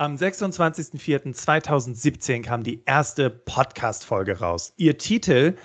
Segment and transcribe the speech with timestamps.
[0.00, 4.72] Am 26.04.2017 kam die erste Podcast-Folge raus.
[4.76, 5.56] Ihr Titel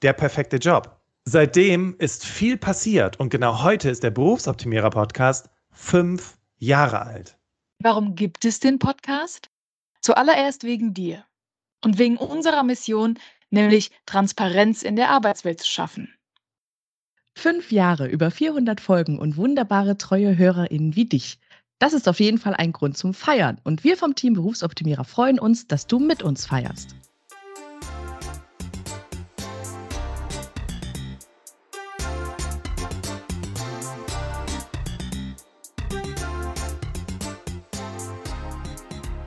[0.00, 0.98] Der perfekte Job.
[1.26, 7.36] Seitdem ist viel passiert und genau heute ist der Berufsoptimierer Podcast fünf Jahre alt.
[7.80, 9.50] Warum gibt es den Podcast?
[10.00, 11.26] Zuallererst wegen dir
[11.84, 13.18] und wegen unserer Mission,
[13.50, 16.14] nämlich Transparenz in der Arbeitswelt zu schaffen.
[17.36, 21.38] Fünf Jahre, über 400 Folgen und wunderbare treue HörerInnen wie dich.
[21.82, 23.60] Das ist auf jeden Fall ein Grund zum Feiern.
[23.64, 26.94] Und wir vom Team Berufsoptimierer freuen uns, dass du mit uns feierst.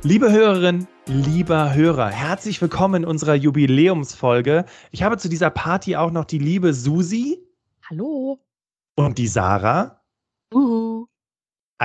[0.03, 4.63] Liebe Hörerin, lieber Hörer, herzlich willkommen in unserer Jubiläumsfolge.
[4.91, 7.37] Ich habe zu dieser Party auch noch die liebe Susi.
[7.89, 8.39] Hallo.
[8.95, 9.99] Und die Sarah.
[10.53, 10.84] Uhu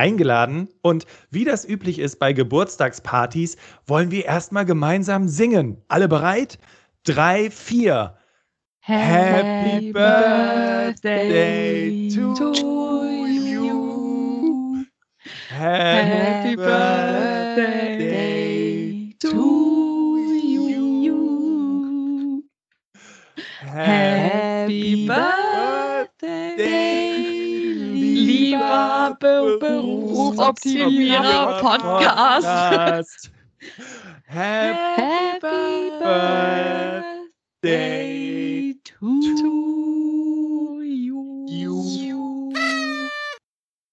[0.00, 5.76] eingeladen und wie das üblich ist bei Geburtstagspartys, wollen wir erstmal gemeinsam singen.
[5.88, 6.58] Alle bereit?
[7.04, 8.16] Drei, vier.
[8.80, 11.28] Happy, Birthday
[12.08, 14.86] to, to you.
[15.50, 18.29] Happy Birthday
[29.20, 33.30] lieber Berufsoptimierer Podcast.
[34.26, 35.90] Happy
[37.62, 39.69] Birthday to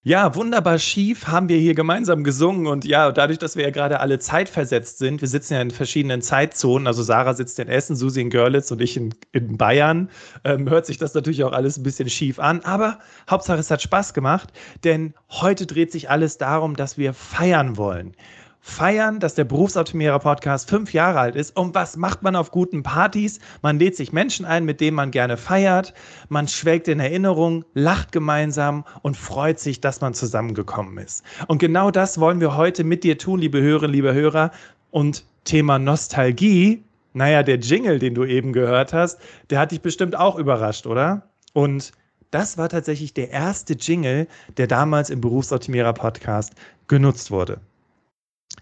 [0.08, 4.00] Ja, wunderbar schief haben wir hier gemeinsam gesungen und ja, dadurch, dass wir ja gerade
[4.00, 8.22] alle zeitversetzt sind, wir sitzen ja in verschiedenen Zeitzonen, also Sarah sitzt in Essen, Susi
[8.22, 10.10] in Görlitz und ich in, in Bayern,
[10.46, 13.00] ähm, hört sich das natürlich auch alles ein bisschen schief an, aber
[13.30, 14.54] Hauptsache es hat Spaß gemacht,
[14.86, 18.16] denn heute dreht sich alles darum, dass wir feiern wollen
[18.60, 21.56] feiern, dass der Berufsoptimierer Podcast fünf Jahre alt ist.
[21.56, 23.40] Und was macht man auf guten Partys?
[23.62, 25.94] Man lädt sich Menschen ein, mit denen man gerne feiert.
[26.30, 31.24] Man schwelgt in Erinnerung, lacht gemeinsam und freut sich, dass man zusammengekommen ist.
[31.48, 34.52] Und genau das wollen wir heute mit dir tun, liebe Hörerinnen, liebe Hörer.
[34.92, 36.84] Und Thema Nostalgie,
[37.14, 41.30] naja, der Jingle, den du eben gehört hast, der hat dich bestimmt auch überrascht, oder?
[41.54, 41.92] Und
[42.32, 44.28] das war tatsächlich der erste Jingle,
[44.58, 46.54] der damals im Berufsoptimierer Podcast
[46.88, 47.62] genutzt wurde.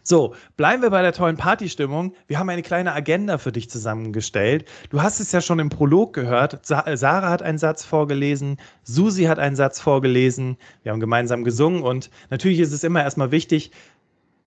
[0.03, 2.13] So, bleiben wir bei der tollen Partystimmung.
[2.27, 4.65] Wir haben eine kleine Agenda für dich zusammengestellt.
[4.89, 6.59] Du hast es ja schon im Prolog gehört.
[6.65, 10.57] Sa Sarah hat einen Satz vorgelesen, Susi hat einen Satz vorgelesen.
[10.83, 13.71] Wir haben gemeinsam gesungen und natürlich ist es immer erstmal wichtig,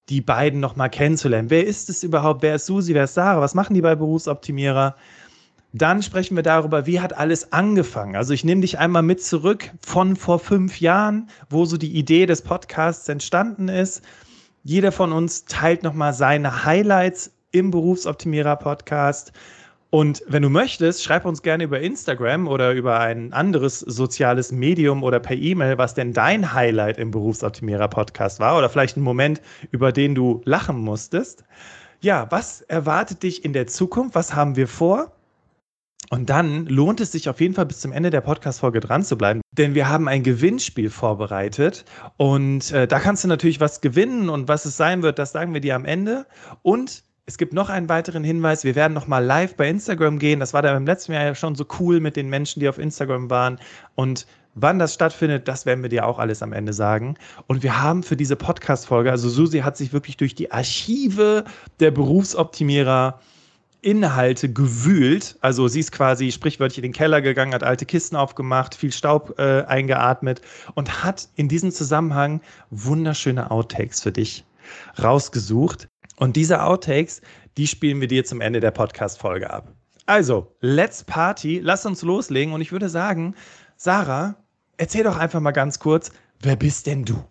[0.08, 1.50] die beiden nochmal kennenzulernen.
[1.50, 2.42] Wer ist es überhaupt?
[2.42, 2.94] Wer ist Susi?
[2.94, 3.40] Wer ist Sarah?
[3.40, 4.96] Was machen die bei Berufsoptimierer?
[5.74, 8.16] Dann sprechen wir darüber, wie hat alles angefangen.
[8.16, 12.24] Also ich nehme dich einmal mit zurück von vor fünf Jahren, wo so die Idee
[12.24, 14.02] des Podcasts entstanden ist
[14.62, 19.32] jeder von uns teilt nochmal seine Highlights im Berufsoptimierer Podcast.
[19.90, 25.02] Und wenn du möchtest, schreib uns gerne über Instagram oder über ein anderes soziales Medium
[25.02, 29.40] oder per E-Mail, was denn dein Highlight im Berufsoptimierer Podcast war oder vielleicht ein Moment,
[29.70, 31.44] über den du lachen musstest.
[32.00, 34.14] Ja, was erwartet dich in der Zukunft?
[34.14, 35.17] Was haben wir vor?
[36.10, 39.18] Und dann lohnt es sich auf jeden Fall bis zum Ende der Podcast-Folge dran zu
[39.18, 41.84] bleiben, denn wir haben ein Gewinnspiel vorbereitet
[42.16, 45.52] und äh, da kannst du natürlich was gewinnen und was es sein wird, das sagen
[45.52, 46.26] wir dir am Ende.
[46.62, 50.40] Und es gibt noch einen weiteren Hinweis, wir werden nochmal live bei Instagram gehen.
[50.40, 52.78] Das war da im letzten Jahr ja schon so cool mit den Menschen, die auf
[52.78, 53.58] Instagram waren.
[53.96, 57.16] Und wann das stattfindet, das werden wir dir auch alles am Ende sagen.
[57.46, 61.44] Und wir haben für diese Podcast-Folge, also Susi hat sich wirklich durch die Archive
[61.80, 63.20] der Berufsoptimierer
[63.80, 65.36] Inhalte gewühlt.
[65.40, 69.38] Also sie ist quasi sprichwörtlich in den Keller gegangen, hat alte Kisten aufgemacht, viel Staub
[69.38, 70.40] äh, eingeatmet
[70.74, 72.40] und hat in diesem Zusammenhang
[72.70, 74.44] wunderschöne Outtakes für dich
[75.02, 75.88] rausgesucht.
[76.16, 77.22] Und diese Outtakes,
[77.56, 79.72] die spielen wir dir zum Ende der Podcast-Folge ab.
[80.06, 83.34] Also, let's party, lass uns loslegen und ich würde sagen,
[83.76, 84.36] Sarah,
[84.78, 86.10] erzähl doch einfach mal ganz kurz,
[86.40, 87.22] wer bist denn du?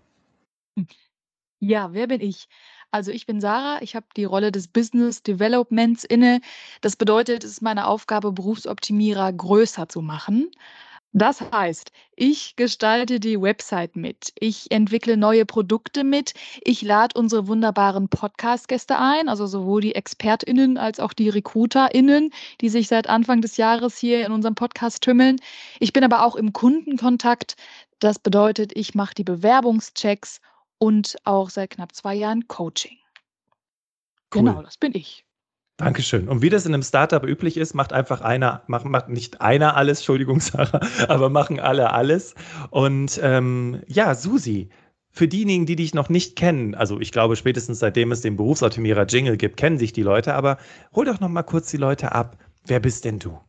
[1.60, 2.48] Ja, wer bin ich?
[2.92, 6.42] Also ich bin Sarah, ich habe die Rolle des Business Developments inne.
[6.82, 10.50] Das bedeutet, es ist meine Aufgabe, Berufsoptimierer größer zu machen.
[11.14, 17.48] Das heißt, ich gestalte die Website mit, ich entwickle neue Produkte mit, ich lade unsere
[17.48, 23.42] wunderbaren Podcast-Gäste ein, also sowohl die ExpertInnen als auch die RecruiterInnen, die sich seit Anfang
[23.42, 25.38] des Jahres hier in unserem Podcast tümmeln.
[25.80, 27.56] Ich bin aber auch im Kundenkontakt.
[28.00, 30.40] Das bedeutet, ich mache die Bewerbungschecks
[30.78, 32.98] und auch seit knapp zwei Jahren Coaching.
[34.34, 34.44] Cool.
[34.44, 35.26] Genau, das bin ich.
[35.78, 36.28] Dankeschön.
[36.28, 39.78] Und wie das in einem Startup üblich ist, macht einfach einer, macht, macht nicht einer
[39.78, 42.34] alles, Entschuldigung, Sarah, aber machen alle alles.
[42.72, 44.70] Und ähm, ja, Susi,
[45.12, 49.06] für diejenigen, die dich noch nicht kennen, also ich glaube, spätestens seitdem es den Berufsoptimierer
[49.06, 50.58] Jingle gibt, kennen sich die Leute, aber
[50.96, 52.38] hol doch noch mal kurz die Leute ab.
[52.66, 53.40] Wer bist denn du?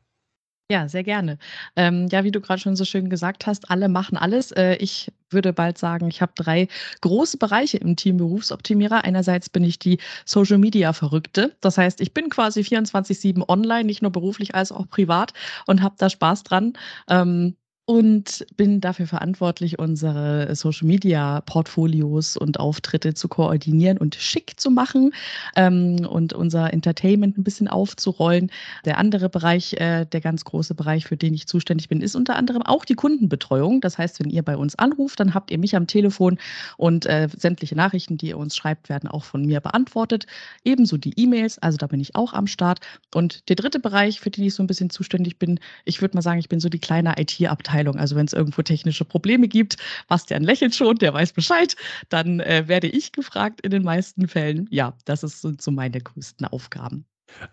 [0.70, 1.38] Ja, sehr gerne.
[1.76, 4.52] Ähm, ja, wie du gerade schon so schön gesagt hast, alle machen alles.
[4.52, 6.68] Äh, ich würde bald sagen, ich habe drei
[7.00, 9.02] große Bereiche im Team Berufsoptimierer.
[9.02, 11.56] Einerseits bin ich die Social Media Verrückte.
[11.62, 15.32] Das heißt, ich bin quasi 24-7 online, nicht nur beruflich als auch privat
[15.66, 16.74] und habe da Spaß dran.
[17.08, 17.56] Ähm,
[17.88, 24.70] und bin dafür verantwortlich, unsere Social Media Portfolios und Auftritte zu koordinieren und schick zu
[24.70, 25.14] machen
[25.56, 28.50] ähm, und unser Entertainment ein bisschen aufzurollen.
[28.84, 32.36] Der andere Bereich, äh, der ganz große Bereich, für den ich zuständig bin, ist unter
[32.36, 33.80] anderem auch die Kundenbetreuung.
[33.80, 36.36] Das heißt, wenn ihr bei uns anruft, dann habt ihr mich am Telefon
[36.76, 40.26] und äh, sämtliche Nachrichten, die ihr uns schreibt, werden auch von mir beantwortet.
[40.62, 42.80] Ebenso die E-Mails, also da bin ich auch am Start.
[43.14, 46.22] Und der dritte Bereich, für den ich so ein bisschen zuständig bin, ich würde mal
[46.22, 47.96] sagen, ich bin so die kleine IT-Abteilung Abteilung.
[47.96, 49.76] Also wenn es irgendwo technische Probleme gibt,
[50.08, 51.76] Bastian lächelt schon, der weiß Bescheid,
[52.08, 54.66] dann äh, werde ich gefragt in den meisten Fällen.
[54.70, 57.04] Ja, das sind so meine größten Aufgaben.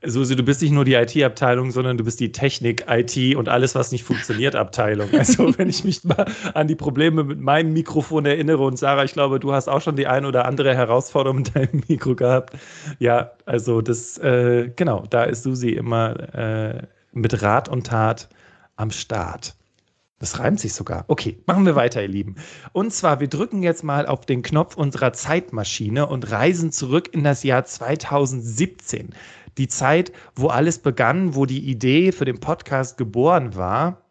[0.05, 3.75] Susi, du bist nicht nur die IT-Abteilung, sondern du bist die Technik, IT und alles,
[3.75, 5.09] was nicht funktioniert, Abteilung.
[5.11, 9.11] Also, wenn ich mich mal an die Probleme mit meinem Mikrofon erinnere und Sarah, ich
[9.11, 12.55] glaube, du hast auch schon die ein oder andere Herausforderung mit deinem Mikro gehabt.
[12.99, 18.29] Ja, also das, äh, genau, da ist Susi immer äh, mit Rat und Tat
[18.77, 19.55] am Start.
[20.25, 21.05] Das reimt sich sogar.
[21.07, 22.33] Okay, machen wir weiter, ihr Lieben.
[22.73, 27.23] Und zwar, wir drücken jetzt mal auf den Knopf unserer Zeitmaschine und reisen zurück in
[27.23, 29.09] das Jahr 2017.
[29.59, 34.01] Die Zeit, wo alles begann, wo die Idee für den Podcast geboren war.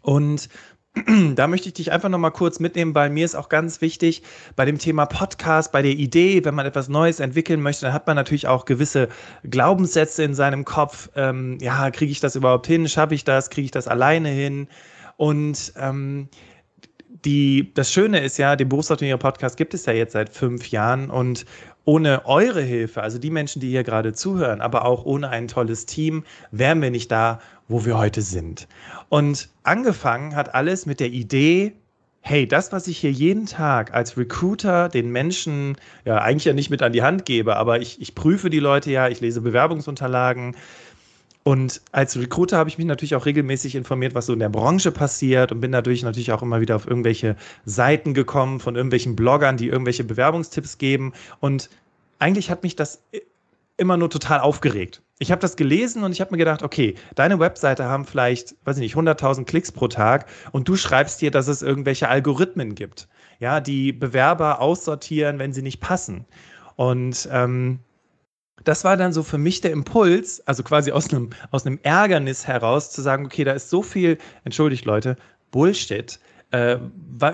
[0.00, 0.48] Und
[1.34, 4.22] da möchte ich dich einfach noch mal kurz mitnehmen, weil mir ist auch ganz wichtig
[4.54, 8.06] bei dem Thema Podcast, bei der Idee, wenn man etwas Neues entwickeln möchte, dann hat
[8.06, 9.08] man natürlich auch gewisse
[9.42, 11.10] Glaubenssätze in seinem Kopf.
[11.16, 12.88] Ähm, ja, kriege ich das überhaupt hin?
[12.88, 13.50] Schaffe ich das?
[13.50, 14.68] Kriege ich das alleine hin?
[15.16, 16.28] Und ähm,
[17.24, 21.10] die, das Schöne ist ja, den Berufsoptimierer Podcast gibt es ja jetzt seit fünf Jahren
[21.10, 21.44] und
[21.84, 25.86] ohne eure Hilfe, also die Menschen, die hier gerade zuhören, aber auch ohne ein tolles
[25.86, 28.68] Team, wären wir nicht da, wo wir heute sind.
[29.08, 31.72] Und angefangen hat alles mit der Idee,
[32.20, 36.70] hey, das, was ich hier jeden Tag als Recruiter den Menschen ja eigentlich ja nicht
[36.70, 40.54] mit an die Hand gebe, aber ich, ich prüfe die Leute ja, ich lese Bewerbungsunterlagen,
[41.44, 44.92] und als Recruiter habe ich mich natürlich auch regelmäßig informiert, was so in der Branche
[44.92, 49.56] passiert und bin dadurch natürlich auch immer wieder auf irgendwelche Seiten gekommen von irgendwelchen Bloggern,
[49.56, 51.12] die irgendwelche Bewerbungstipps geben.
[51.40, 51.68] Und
[52.20, 53.02] eigentlich hat mich das
[53.76, 55.02] immer nur total aufgeregt.
[55.18, 58.76] Ich habe das gelesen und ich habe mir gedacht, okay, deine Webseite haben vielleicht, weiß
[58.76, 63.08] ich nicht, 100.000 Klicks pro Tag und du schreibst dir, dass es irgendwelche Algorithmen gibt,
[63.40, 66.24] ja, die Bewerber aussortieren, wenn sie nicht passen.
[66.76, 67.80] Und ähm,
[68.64, 72.46] das war dann so für mich der Impuls, also quasi aus einem, aus einem Ärgernis
[72.46, 75.16] heraus zu sagen, okay, da ist so viel, entschuldigt Leute,
[75.50, 76.18] Bullshit,
[76.52, 76.78] äh,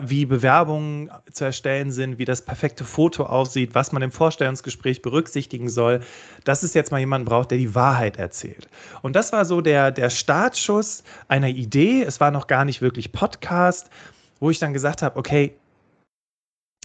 [0.02, 5.68] wie Bewerbungen zu erstellen sind, wie das perfekte Foto aussieht, was man im Vorstellungsgespräch berücksichtigen
[5.68, 6.00] soll,
[6.44, 8.68] dass es jetzt mal jemanden braucht, der die Wahrheit erzählt.
[9.02, 12.02] Und das war so der, der Startschuss einer Idee.
[12.02, 13.90] Es war noch gar nicht wirklich Podcast,
[14.38, 15.56] wo ich dann gesagt habe, okay,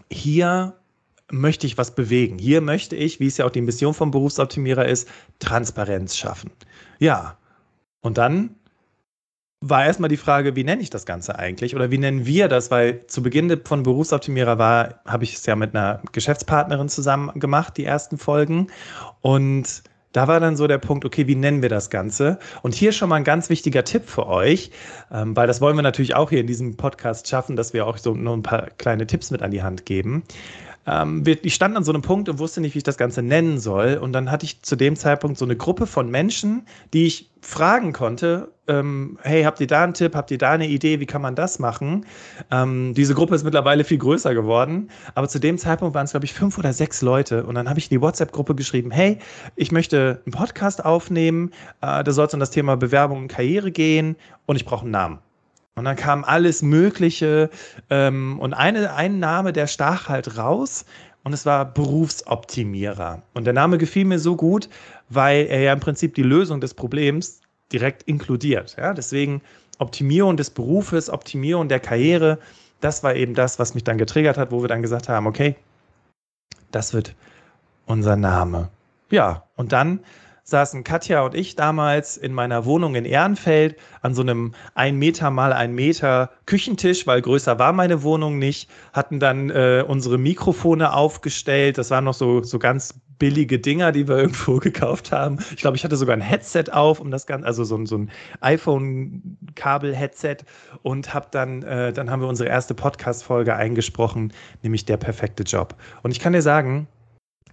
[0.09, 0.73] hier
[1.33, 2.37] möchte ich was bewegen.
[2.37, 5.09] Hier möchte ich, wie es ja auch die Mission vom Berufsoptimierer ist,
[5.39, 6.51] Transparenz schaffen.
[6.99, 7.37] Ja,
[8.01, 8.55] und dann
[9.65, 12.69] war erstmal die Frage, wie nenne ich das Ganze eigentlich oder wie nennen wir das?
[12.69, 17.77] Weil zu Beginn von Berufsoptimierer war, habe ich es ja mit einer Geschäftspartnerin zusammen gemacht,
[17.77, 18.67] die ersten Folgen.
[19.21, 22.39] Und da war dann so der Punkt, okay, wie nennen wir das Ganze?
[22.61, 24.69] Und hier schon mal ein ganz wichtiger Tipp für euch,
[25.11, 27.97] ähm, weil das wollen wir natürlich auch hier in diesem Podcast schaffen, dass wir auch
[27.97, 30.23] so nur ein paar kleine Tipps mit an die Hand geben
[30.85, 33.59] ähm, ich stand an so einem Punkt und wusste nicht, wie ich das Ganze nennen
[33.59, 33.95] soll.
[34.01, 37.93] Und dann hatte ich zu dem Zeitpunkt so eine Gruppe von Menschen, die ich fragen
[37.93, 41.21] konnte, ähm, hey, habt ihr da einen Tipp, habt ihr da eine Idee, wie kann
[41.21, 42.05] man das machen?
[42.51, 46.25] Ähm, diese Gruppe ist mittlerweile viel größer geworden, aber zu dem Zeitpunkt waren es, glaube
[46.25, 47.45] ich, fünf oder sechs Leute.
[47.45, 49.19] Und dann habe ich in die WhatsApp-Gruppe geschrieben, hey,
[49.57, 53.71] ich möchte einen Podcast aufnehmen, äh, da soll es um das Thema Bewerbung und Karriere
[53.71, 55.19] gehen und ich brauche einen Namen.
[55.75, 57.49] Und dann kam alles Mögliche.
[57.89, 60.85] Ähm, und eine, ein Name, der stach halt raus.
[61.23, 63.21] Und es war Berufsoptimierer.
[63.33, 64.69] Und der Name gefiel mir so gut,
[65.09, 68.75] weil er ja im Prinzip die Lösung des Problems direkt inkludiert.
[68.77, 68.93] Ja?
[68.93, 69.41] Deswegen
[69.79, 72.39] Optimierung des Berufes, Optimierung der Karriere,
[72.81, 75.55] das war eben das, was mich dann getriggert hat, wo wir dann gesagt haben, okay,
[76.71, 77.15] das wird
[77.85, 78.69] unser Name.
[79.09, 79.99] Ja, und dann
[80.43, 85.31] saßen Katja und ich damals in meiner Wohnung in Ehrenfeld an so einem ein Meter
[85.31, 90.93] mal ein Meter Küchentisch, weil größer war meine Wohnung nicht, hatten dann äh, unsere Mikrofone
[90.93, 91.77] aufgestellt.
[91.77, 95.39] Das waren noch so, so ganz billige Dinger, die wir irgendwo gekauft haben.
[95.51, 97.97] Ich glaube, ich hatte sogar ein Headset auf, um das Ganze, also so ein, so
[97.97, 100.37] ein iPhone-Kabel-Headset
[100.81, 105.75] und habe dann, äh, dann haben wir unsere erste Podcast-Folge eingesprochen, nämlich der perfekte Job.
[106.01, 106.87] Und ich kann dir sagen,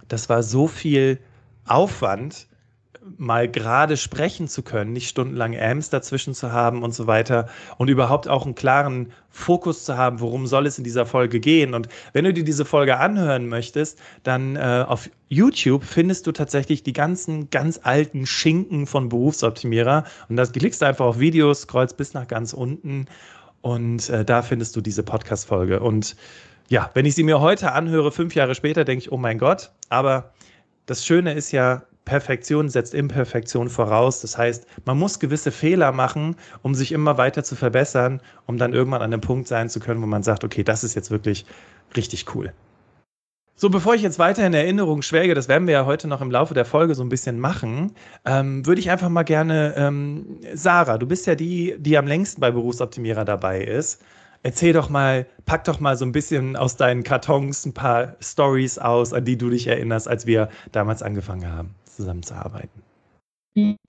[0.09, 1.19] das war so viel
[1.65, 2.47] Aufwand,
[3.17, 7.89] mal gerade sprechen zu können, nicht stundenlang Ams dazwischen zu haben und so weiter und
[7.89, 11.73] überhaupt auch einen klaren Fokus zu haben, worum soll es in dieser Folge gehen.
[11.73, 16.83] Und wenn du dir diese Folge anhören möchtest, dann äh, auf YouTube findest du tatsächlich
[16.83, 21.97] die ganzen ganz alten Schinken von Berufsoptimierer und da klickst du einfach auf Videos, scrollst
[21.97, 23.05] bis nach ganz unten
[23.61, 25.79] und äh, da findest du diese Podcast-Folge.
[25.79, 26.15] Und
[26.69, 29.71] ja, wenn ich sie mir heute anhöre, fünf Jahre später, denke ich, oh mein Gott,
[29.89, 30.33] aber
[30.85, 34.21] das Schöne ist ja, Perfektion setzt Imperfektion voraus.
[34.21, 38.73] Das heißt, man muss gewisse Fehler machen, um sich immer weiter zu verbessern, um dann
[38.73, 41.45] irgendwann an einem Punkt sein zu können, wo man sagt, okay, das ist jetzt wirklich
[41.95, 42.53] richtig cool.
[43.55, 46.31] So, bevor ich jetzt weiter in Erinnerung schwelge, das werden wir ja heute noch im
[46.31, 47.93] Laufe der Folge so ein bisschen machen,
[48.25, 52.41] ähm, würde ich einfach mal gerne, ähm, Sarah, du bist ja die, die am längsten
[52.41, 54.01] bei Berufsoptimierer dabei ist.
[54.41, 58.79] Erzähl doch mal, pack doch mal so ein bisschen aus deinen Kartons ein paar Stories
[58.79, 62.81] aus, an die du dich erinnerst, als wir damals angefangen haben zusammenzuarbeiten?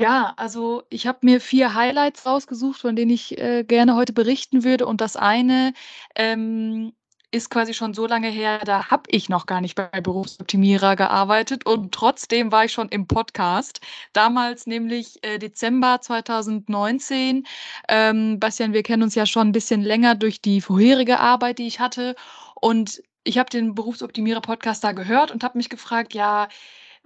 [0.00, 4.64] Ja, also ich habe mir vier Highlights rausgesucht, von denen ich äh, gerne heute berichten
[4.64, 4.86] würde.
[4.86, 5.72] Und das eine
[6.16, 6.92] ähm,
[7.30, 11.64] ist quasi schon so lange her, da habe ich noch gar nicht bei Berufsoptimierer gearbeitet
[11.64, 13.80] und trotzdem war ich schon im Podcast.
[14.12, 17.46] Damals nämlich äh, Dezember 2019.
[17.88, 21.66] Ähm, Bastian, wir kennen uns ja schon ein bisschen länger durch die vorherige Arbeit, die
[21.66, 22.16] ich hatte.
[22.60, 26.48] Und ich habe den Berufsoptimierer-Podcast da gehört und habe mich gefragt, ja,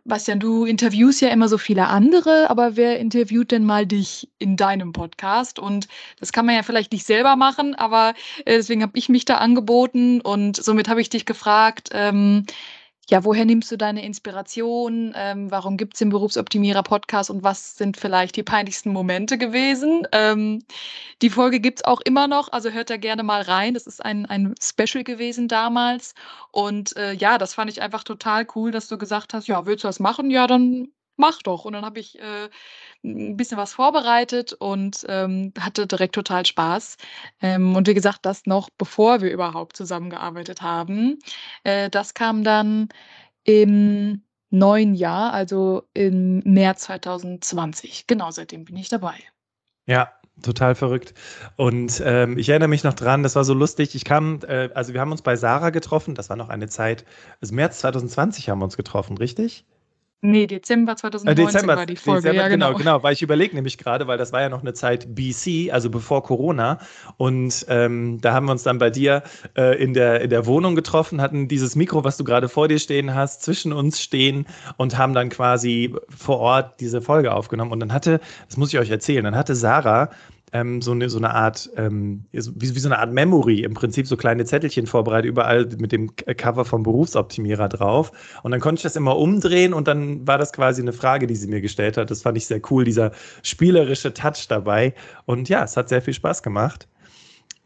[0.07, 4.57] Bastian, du interviewst ja immer so viele andere, aber wer interviewt denn mal dich in
[4.57, 5.59] deinem Podcast?
[5.59, 5.89] Und
[6.21, 9.39] das kann man ja vielleicht nicht selber machen, aber äh, deswegen habe ich mich da
[9.39, 12.47] angeboten und somit habe ich dich gefragt, ähm,
[13.09, 15.13] ja, woher nimmst du deine Inspiration?
[15.17, 20.07] Ähm, warum gibt es den Berufsoptimierer-Podcast und was sind vielleicht die peinlichsten Momente gewesen?
[20.13, 20.65] Ähm,
[21.23, 23.75] die Folge gibt es auch immer noch, also hört da gerne mal rein.
[23.75, 26.15] Das ist ein, ein Special gewesen damals.
[26.51, 29.85] Und äh, ja, das fand ich einfach total cool, dass du gesagt hast, ja, willst
[29.85, 30.31] du das machen?
[30.31, 31.65] Ja, dann mach doch.
[31.65, 32.49] Und dann habe ich äh,
[33.05, 36.97] ein bisschen was vorbereitet und ähm, hatte direkt total Spaß.
[37.41, 41.19] Ähm, und wie gesagt, das noch bevor wir überhaupt zusammengearbeitet haben.
[41.65, 42.89] Äh, das kam dann
[43.45, 48.07] im neuen Jahr, also im März 2020.
[48.07, 49.15] Genau, seitdem bin ich dabei.
[49.87, 51.15] Ja, Total verrückt.
[51.57, 53.95] Und ähm, ich erinnere mich noch dran, das war so lustig.
[53.95, 57.07] Ich kam, äh, also wir haben uns bei Sarah getroffen, das war noch eine Zeit,
[57.41, 59.65] also März 2020 haben wir uns getroffen, richtig?
[60.23, 62.23] Nee, Dezember 2019 äh, Dezember, war die Folge.
[62.23, 64.63] Dezember, ja, genau, genau, genau, weil ich überlege nämlich gerade, weil das war ja noch
[64.63, 66.79] eine Zeit BC, also bevor Corona.
[67.19, 69.23] Und ähm, da haben wir uns dann bei dir
[69.57, 72.79] äh, in, der, in der Wohnung getroffen, hatten dieses Mikro, was du gerade vor dir
[72.79, 74.47] stehen hast, zwischen uns stehen
[74.79, 77.73] und haben dann quasi vor Ort diese Folge aufgenommen.
[77.73, 80.11] Und dann hatte, das muss ich euch erzählen, dann hatte Sarah
[80.57, 84.07] ähm, so, eine, so eine Art, ähm, wie, wie, so eine Art Memory, im Prinzip
[84.07, 88.13] so kleine Zettelchen vorbereitet, überall mit dem Cover vom Berufsoptimierer drauf.
[88.43, 91.37] Und dann konnte ich das immer umdrehen und dann war das quasi eine Frage, die
[91.37, 92.11] sie mir gestellt hat.
[92.11, 94.95] Das fand ich sehr cool, dieser spielerische Touch dabei.
[95.27, 96.89] Und ja, es hat sehr viel Spaß gemacht.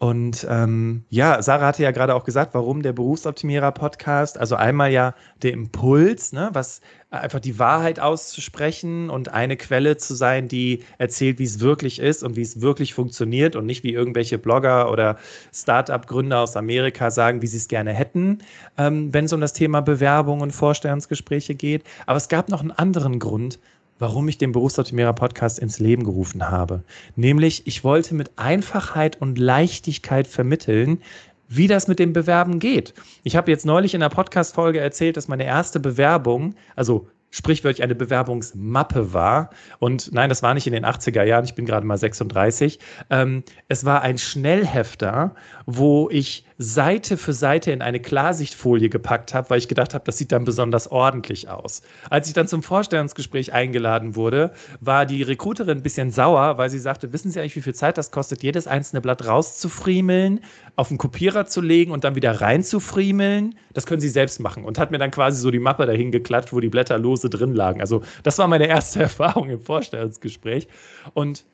[0.02, 4.38] Und ähm, ja, Sarah hatte ja gerade auch gesagt, warum der Berufsoptimierer-Podcast.
[4.38, 6.80] Also einmal ja der Impuls, ne, was
[7.10, 12.22] einfach die Wahrheit auszusprechen und eine Quelle zu sein, die erzählt, wie es wirklich ist
[12.22, 15.18] und wie es wirklich funktioniert und nicht wie irgendwelche Blogger oder
[15.52, 18.38] Start-up-Gründer aus Amerika sagen, wie sie es gerne hätten,
[18.78, 21.84] ähm, wenn es um das Thema Bewerbung und Vorstellungsgespräche geht.
[22.06, 23.58] Aber es gab noch einen anderen Grund,
[24.00, 26.82] warum ich den Berufsoptimierer Podcast ins Leben gerufen habe.
[27.14, 31.00] Nämlich, ich wollte mit Einfachheit und Leichtigkeit vermitteln,
[31.48, 32.94] wie das mit dem Bewerben geht.
[33.22, 37.94] Ich habe jetzt neulich in einer Podcast-Folge erzählt, dass meine erste Bewerbung, also sprichwörtlich eine
[37.94, 39.50] Bewerbungsmappe war.
[39.78, 42.78] Und nein, das war nicht in den 80er Jahren, ich bin gerade mal 36.
[43.10, 45.34] Ähm, es war ein Schnellhefter,
[45.66, 50.18] wo ich Seite für Seite in eine Klarsichtfolie gepackt habe, weil ich gedacht habe, das
[50.18, 51.80] sieht dann besonders ordentlich aus.
[52.10, 56.78] Als ich dann zum Vorstellungsgespräch eingeladen wurde, war die Recruiterin ein bisschen sauer, weil sie
[56.78, 60.40] sagte, wissen Sie eigentlich, wie viel Zeit das kostet, jedes einzelne Blatt rauszufriemeln,
[60.76, 63.54] auf den Kopierer zu legen und dann wieder reinzufriemeln?
[63.72, 64.66] Das können Sie selbst machen.
[64.66, 67.54] Und hat mir dann quasi so die Mappe dahin geklatscht, wo die Blätter lose drin
[67.54, 67.80] lagen.
[67.80, 70.68] Also das war meine erste Erfahrung im Vorstellungsgespräch.
[71.14, 71.46] Und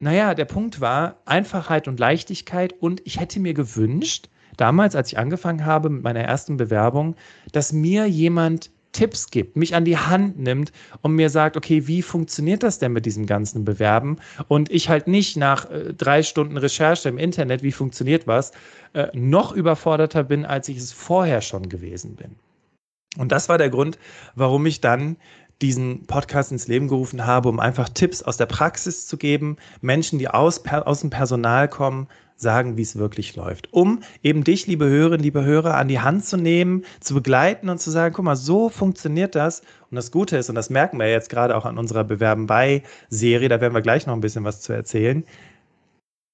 [0.00, 5.18] naja, der Punkt war Einfachheit und Leichtigkeit und ich hätte mir gewünscht, damals, als ich
[5.18, 7.16] angefangen habe mit meiner ersten Bewerbung,
[7.52, 12.02] dass mir jemand Tipps gibt, mich an die Hand nimmt und mir sagt, okay, wie
[12.02, 14.16] funktioniert das denn mit diesem ganzen Bewerben?
[14.48, 18.52] Und ich halt nicht nach äh, drei Stunden Recherche im Internet, wie funktioniert was,
[18.94, 22.36] äh, noch überforderter bin, als ich es vorher schon gewesen bin.
[23.18, 23.98] Und das war der Grund,
[24.34, 25.16] warum ich dann
[25.62, 30.18] diesen Podcast ins Leben gerufen habe, um einfach Tipps aus der Praxis zu geben, Menschen,
[30.18, 33.72] die aus, aus dem Personal kommen, sagen, wie es wirklich läuft.
[33.72, 37.80] Um eben dich, liebe Hörerinnen, liebe Hörer, an die Hand zu nehmen, zu begleiten und
[37.80, 39.60] zu sagen, guck mal, so funktioniert das.
[39.90, 42.84] Und das Gute ist, und das merken wir jetzt gerade auch an unserer Bewerben bei
[43.10, 45.24] Serie, da werden wir gleich noch ein bisschen was zu erzählen,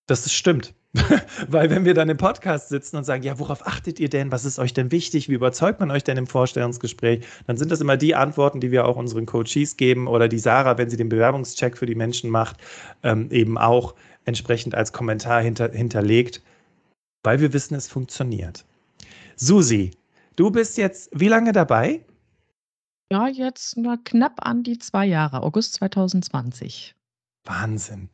[0.07, 0.75] dass es stimmt.
[1.49, 4.31] Weil wenn wir dann im Podcast sitzen und sagen, ja, worauf achtet ihr denn?
[4.31, 5.29] Was ist euch denn wichtig?
[5.29, 7.25] Wie überzeugt man euch denn im Vorstellungsgespräch?
[7.47, 10.79] Dann sind das immer die Antworten, die wir auch unseren Coaches geben oder die Sarah,
[10.79, 12.57] wenn sie den Bewerbungscheck für die Menschen macht,
[13.03, 16.43] ähm, eben auch entsprechend als Kommentar hinter, hinterlegt,
[17.25, 18.65] weil wir wissen, es funktioniert.
[19.37, 19.91] Susi,
[20.37, 22.05] du bist jetzt wie lange dabei?
[23.11, 26.95] Ja, jetzt nur knapp an die zwei Jahre, August 2020.
[27.45, 28.09] Wahnsinn.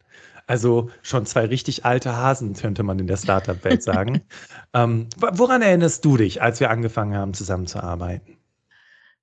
[0.50, 4.22] Also schon zwei richtig alte Hasen, könnte man in der Startup-Welt sagen.
[4.74, 8.36] ähm, woran erinnerst du dich, als wir angefangen haben, zusammenzuarbeiten?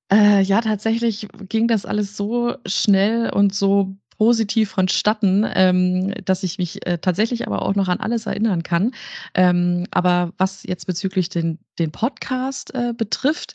[0.10, 6.60] Äh, ja, tatsächlich ging das alles so schnell und so positiv vonstatten, ähm, dass ich
[6.60, 8.92] mich äh, tatsächlich aber auch noch an alles erinnern kann.
[9.34, 13.54] Ähm, aber was jetzt bezüglich den, den Podcast äh, betrifft,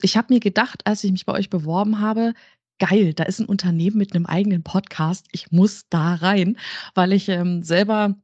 [0.00, 2.34] ich habe mir gedacht, als ich mich bei euch beworben habe,
[2.80, 6.56] geil, da ist ein Unternehmen mit einem eigenen Podcast, ich muss da rein,
[6.94, 8.16] weil ich ähm, selber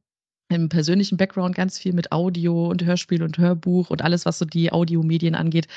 [0.49, 4.45] im persönlichen Background ganz viel mit Audio und Hörspiel und Hörbuch und alles, was so
[4.45, 5.67] die Audiomedien angeht,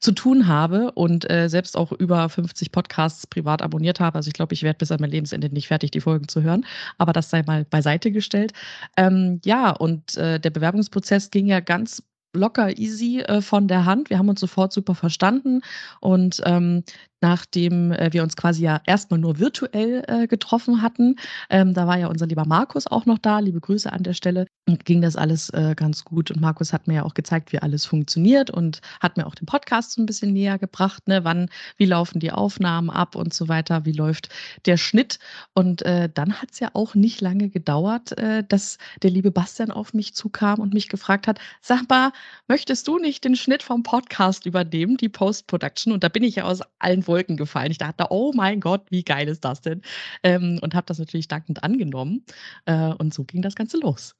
[0.00, 4.16] zu tun habe und äh, selbst auch über 50 Podcasts privat abonniert habe.
[4.16, 6.66] Also ich glaube, ich werde bis an mein Lebensende nicht fertig, die Folgen zu hören,
[6.98, 8.52] aber das sei mal beiseite gestellt.
[8.96, 12.02] Ähm, ja, und äh, der Bewerbungsprozess ging ja ganz
[12.34, 14.10] locker easy äh, von der Hand.
[14.10, 15.62] Wir haben uns sofort super verstanden
[16.00, 16.84] und ähm,
[17.20, 21.16] nachdem äh, wir uns quasi ja erstmal nur virtuell äh, getroffen hatten.
[21.50, 23.38] Ähm, da war ja unser lieber Markus auch noch da.
[23.40, 24.46] Liebe Grüße an der Stelle.
[24.68, 26.30] Und ging das alles äh, ganz gut.
[26.30, 29.46] Und Markus hat mir ja auch gezeigt, wie alles funktioniert und hat mir auch den
[29.46, 31.08] Podcast so ein bisschen näher gebracht.
[31.08, 31.24] Ne?
[31.24, 33.84] Wann, wie laufen die Aufnahmen ab und so weiter?
[33.84, 34.28] Wie läuft
[34.66, 35.18] der Schnitt?
[35.54, 39.70] Und äh, dann hat es ja auch nicht lange gedauert, äh, dass der liebe Bastian
[39.70, 42.12] auf mich zukam und mich gefragt hat: Sag mal,
[42.46, 45.92] möchtest du nicht den Schnitt vom Podcast übernehmen, die Post-Production?
[45.92, 47.70] Und da bin ich ja aus allen Wolken gefallen.
[47.70, 49.82] Ich dachte, oh mein Gott, wie geil ist das denn?
[50.22, 52.24] Ähm, und habe das natürlich dankend angenommen.
[52.66, 54.14] Äh, und so ging das Ganze los.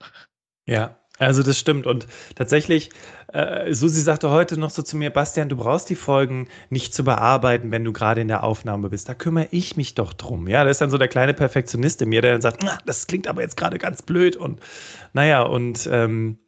[0.66, 1.86] Ja, also das stimmt.
[1.86, 2.90] Und tatsächlich,
[3.32, 7.04] äh, Susi sagte heute noch so zu mir, Bastian, du brauchst die Folgen nicht zu
[7.04, 9.08] bearbeiten, wenn du gerade in der Aufnahme bist.
[9.08, 10.46] Da kümmere ich mich doch drum.
[10.48, 13.26] Ja, das ist dann so der kleine Perfektionist in mir, der dann sagt, das klingt
[13.26, 14.36] aber jetzt gerade ganz blöd.
[14.36, 14.60] Und
[15.12, 16.47] naja, und ähm, äh,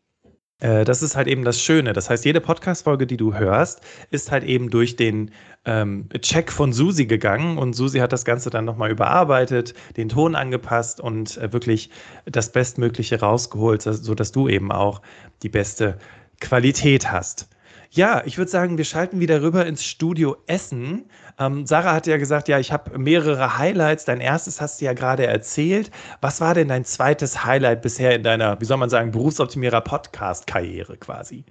[0.60, 1.92] das ist halt eben das Schöne.
[1.92, 5.30] Das heißt, jede Podcast-Folge, die du hörst, ist halt eben durch den
[5.64, 10.34] ähm, Check von Susi gegangen und Susi hat das Ganze dann nochmal überarbeitet, den Ton
[10.34, 11.90] angepasst und äh, wirklich
[12.26, 15.02] das Bestmögliche rausgeholt, sodass du eben auch
[15.42, 15.98] die beste
[16.40, 17.48] Qualität hast.
[17.92, 21.10] Ja, ich würde sagen, wir schalten wieder rüber ins Studio Essen.
[21.40, 24.04] Ähm, Sarah hat ja gesagt, ja, ich habe mehrere Highlights.
[24.04, 25.90] Dein erstes hast du ja gerade erzählt.
[26.20, 31.44] Was war denn dein zweites Highlight bisher in deiner, wie soll man sagen, Berufsoptimierer-Podcast-Karriere quasi?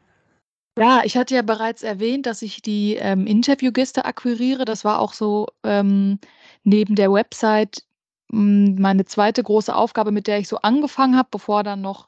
[0.78, 4.64] Ja, ich hatte ja bereits erwähnt, dass ich die ähm, Interviewgäste akquiriere.
[4.64, 6.20] Das war auch so ähm,
[6.64, 7.84] neben der Website
[8.32, 12.08] hm, meine zweite große Aufgabe, mit der ich so angefangen habe, bevor dann noch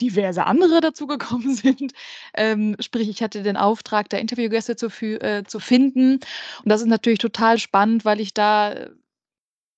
[0.00, 1.92] diverse andere dazugekommen sind.
[2.34, 4.88] Ähm, sprich, ich hatte den Auftrag, da Interviewgäste zu,
[5.20, 6.14] äh, zu finden.
[6.14, 8.74] Und das ist natürlich total spannend, weil ich da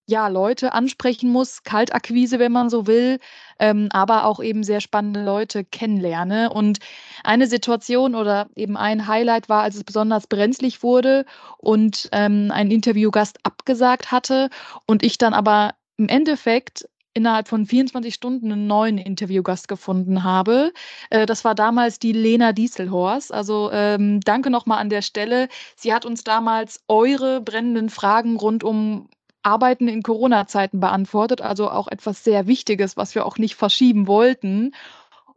[0.09, 3.19] ja, Leute ansprechen muss, Kaltakquise, wenn man so will,
[3.59, 6.51] ähm, aber auch eben sehr spannende Leute kennenlerne.
[6.53, 6.79] Und
[7.25, 11.25] eine Situation oder eben ein Highlight war, als es besonders brenzlig wurde
[11.59, 14.51] und ähm, ein Interviewgast abgesagt hatte
[14.87, 20.73] und ich dann aber im Endeffekt innerhalb von 24 Stunden einen neuen Interviewgast gefunden habe.
[21.11, 23.33] Äh, das war damals die Lena Dieselhorst.
[23.33, 25.49] Also ähm, danke nochmal an der Stelle.
[25.77, 29.09] Sie hat uns damals eure brennenden Fragen rund um
[29.43, 31.41] Arbeiten in Corona-Zeiten beantwortet.
[31.41, 34.73] Also auch etwas sehr Wichtiges, was wir auch nicht verschieben wollten.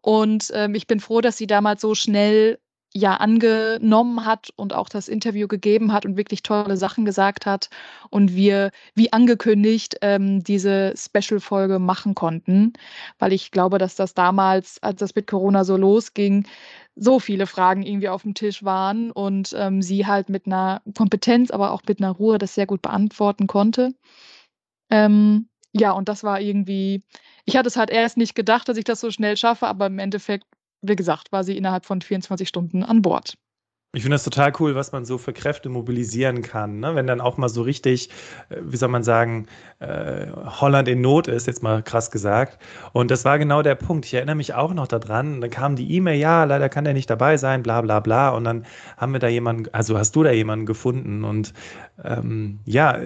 [0.02, 2.60] Und ähm, ich bin froh, dass sie damals so schnell
[2.96, 7.70] ja angenommen hat und auch das Interview gegeben hat und wirklich tolle Sachen gesagt hat
[8.10, 12.72] und wir, wie angekündigt, ähm, diese Special-Folge machen konnten,
[13.20, 16.48] weil ich glaube, dass das damals, als das mit Corona so losging,
[16.96, 21.52] so viele Fragen irgendwie auf dem Tisch waren und ähm, sie halt mit einer Kompetenz,
[21.52, 23.94] aber auch mit einer Ruhe das sehr gut beantworten konnte.
[24.90, 27.04] Ähm, ja, und das war irgendwie,
[27.44, 30.00] ich hatte es halt erst nicht gedacht, dass ich das so schnell schaffe, aber im
[30.00, 30.46] Endeffekt
[30.88, 33.36] wie gesagt, war sie innerhalb von 24 Stunden an Bord.
[33.96, 36.82] Ich finde das total cool, was man so für Kräfte mobilisieren kann.
[36.82, 36.96] Ne?
[36.96, 38.10] Wenn dann auch mal so richtig,
[38.50, 39.48] äh, wie soll man sagen,
[39.80, 42.62] äh, Holland in Not ist, jetzt mal krass gesagt.
[42.92, 44.06] Und das war genau der Punkt.
[44.06, 45.40] Ich erinnere mich auch noch daran.
[45.40, 48.30] Dann kam die E-Mail, ja, leider kann er nicht dabei sein, bla bla bla.
[48.32, 48.66] Und dann
[48.98, 51.24] haben wir da jemanden, also hast du da jemanden gefunden.
[51.24, 51.54] Und
[52.04, 53.00] ähm, ja,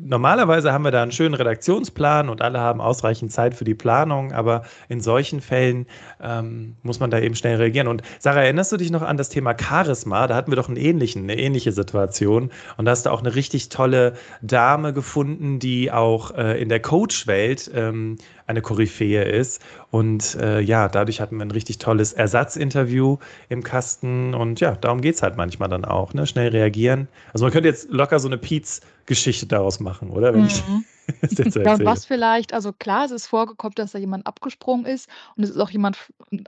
[0.00, 4.32] normalerweise haben wir da einen schönen Redaktionsplan und alle haben ausreichend Zeit für die Planung.
[4.32, 5.86] Aber in solchen Fällen
[6.22, 7.88] ähm, muss man da eben schnell reagieren.
[7.88, 10.28] Und Sarah, erinnerst du dich noch an das Thema Charisma?
[10.28, 12.50] Da hatten wir doch einen ähnlichen, eine ähnliche Situation.
[12.76, 16.80] Und da hast du auch eine richtig tolle Dame gefunden, die auch äh, in der
[16.80, 19.62] Coach-Welt ähm, eine Koryphäe ist.
[19.90, 24.34] Und äh, ja, dadurch hatten wir ein richtig tolles Ersatzinterview im Kasten.
[24.34, 26.26] Und ja, darum geht es halt manchmal dann auch, ne?
[26.26, 27.08] Schnell reagieren.
[27.32, 30.34] Also man könnte jetzt locker so eine Pietz-Geschichte daraus machen, oder?
[30.34, 30.46] Wenn Mhm.
[30.46, 30.64] ich
[31.22, 31.86] das jetzt so Ja, und erzähle.
[31.86, 35.58] was vielleicht, also klar, es ist vorgekommen, dass da jemand abgesprungen ist und es ist
[35.58, 35.98] auch jemand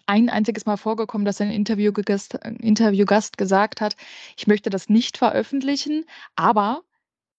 [0.06, 3.96] ein einziges Mal vorgekommen, dass ein Interviewgast, ein Interviewgast gesagt hat,
[4.36, 6.04] ich möchte das nicht veröffentlichen,
[6.36, 6.82] aber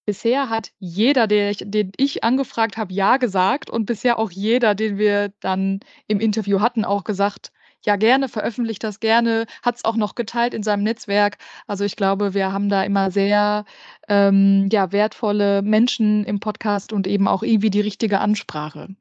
[0.05, 4.75] bisher hat jeder, der ich, den ich angefragt habe, ja gesagt und bisher auch jeder,
[4.75, 7.51] den wir dann im Interview hatten, auch gesagt,
[7.85, 11.37] ja gerne, veröffentlicht das gerne, hat es auch noch geteilt in seinem Netzwerk.
[11.67, 13.65] Also ich glaube, wir haben da immer sehr
[14.07, 18.95] ähm, ja, wertvolle Menschen im Podcast und eben auch irgendwie die richtige Ansprache.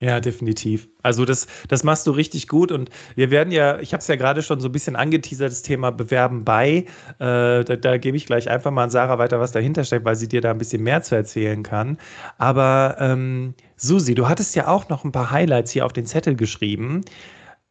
[0.00, 0.88] Ja, definitiv.
[1.02, 4.16] Also das, das machst du richtig gut und wir werden ja, ich habe es ja
[4.16, 6.84] gerade schon so ein bisschen angeteasert, das Thema Bewerben bei.
[7.18, 10.16] Äh, da, da gebe ich gleich einfach mal an Sarah weiter, was dahinter steckt, weil
[10.16, 11.96] sie dir da ein bisschen mehr zu erzählen kann.
[12.38, 16.34] Aber ähm, Susi, du hattest ja auch noch ein paar Highlights hier auf den Zettel
[16.36, 17.02] geschrieben.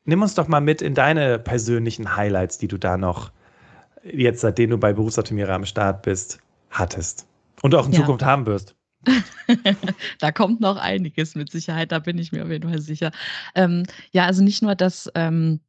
[0.05, 3.31] Nimm uns doch mal mit in deine persönlichen Highlights, die du da noch
[4.03, 6.39] jetzt, seitdem du bei Berufsoptimierer am Start bist,
[6.71, 7.27] hattest
[7.61, 7.99] und auch in Ja.
[7.99, 8.75] Zukunft haben wirst.
[10.19, 13.11] da kommt noch einiges mit Sicherheit, da bin ich mir auf jeden Fall sicher.
[13.55, 15.59] Ähm, ja, also nicht nur, dass ähm,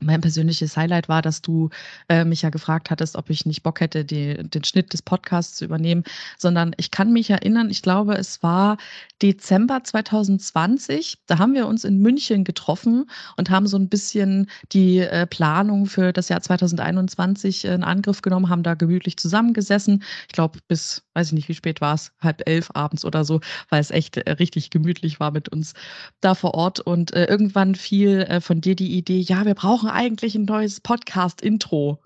[0.00, 1.70] mein persönliches Highlight war, dass du
[2.08, 5.56] äh, mich ja gefragt hattest, ob ich nicht Bock hätte, die, den Schnitt des Podcasts
[5.56, 6.04] zu übernehmen,
[6.36, 8.76] sondern ich kann mich erinnern, ich glaube, es war
[9.22, 14.98] Dezember 2020, da haben wir uns in München getroffen und haben so ein bisschen die
[14.98, 20.02] äh, Planung für das Jahr 2021 in Angriff genommen, haben da gemütlich zusammengesessen.
[20.28, 23.40] Ich glaube, bis, weiß ich nicht, wie spät war es, halb elf abends oder so,
[23.70, 25.72] weil es echt äh, richtig gemütlich war mit uns
[26.20, 26.78] da vor Ort.
[26.78, 30.80] Und äh, irgendwann fiel äh, von dir die Idee, ja, wir brauchen eigentlich ein neues
[30.80, 32.02] Podcast-Intro.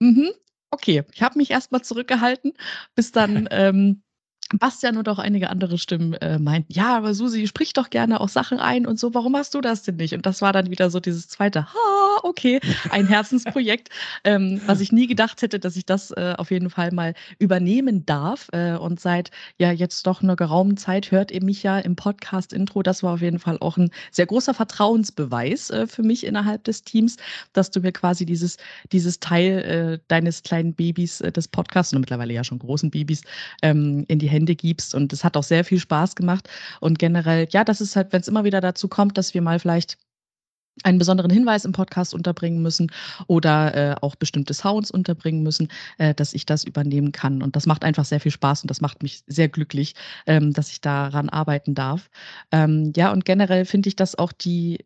[0.00, 0.30] Mhm.
[0.70, 2.52] Okay, ich habe mich erstmal zurückgehalten,
[2.94, 4.02] bis dann ähm,
[4.58, 8.28] Bastian und auch einige andere Stimmen äh, meinten, ja, aber Susi, sprich doch gerne auch
[8.28, 10.14] Sachen ein und so, warum hast du das denn nicht?
[10.14, 13.90] Und das war dann wieder so dieses zweite, ha, okay, ein Herzensprojekt,
[14.24, 18.06] ähm, was ich nie gedacht hätte, dass ich das äh, auf jeden Fall mal übernehmen
[18.06, 18.48] darf.
[18.52, 22.82] Äh, und seit ja jetzt doch einer geraumen Zeit hört ihr mich ja im Podcast-Intro.
[22.82, 26.82] Das war auf jeden Fall auch ein sehr großer Vertrauensbeweis äh, für mich innerhalb des
[26.82, 27.16] Teams,
[27.52, 28.56] dass du mir quasi dieses,
[28.92, 33.22] dieses Teil äh, deines kleinen Babys äh, des Podcasts, und mittlerweile ja schon großen Babys,
[33.62, 34.94] ähm, in die Hände gibst.
[34.94, 36.48] Und es hat auch sehr viel Spaß gemacht.
[36.80, 39.58] Und generell, ja, das ist halt, wenn es immer wieder dazu kommt, dass wir mal
[39.58, 39.96] vielleicht
[40.82, 42.90] einen besonderen Hinweis im Podcast unterbringen müssen
[43.28, 47.42] oder äh, auch bestimmte Sounds unterbringen müssen, äh, dass ich das übernehmen kann.
[47.42, 49.94] Und das macht einfach sehr viel Spaß und das macht mich sehr glücklich,
[50.26, 52.10] ähm, dass ich daran arbeiten darf.
[52.50, 54.84] Ähm, ja, und generell finde ich das auch die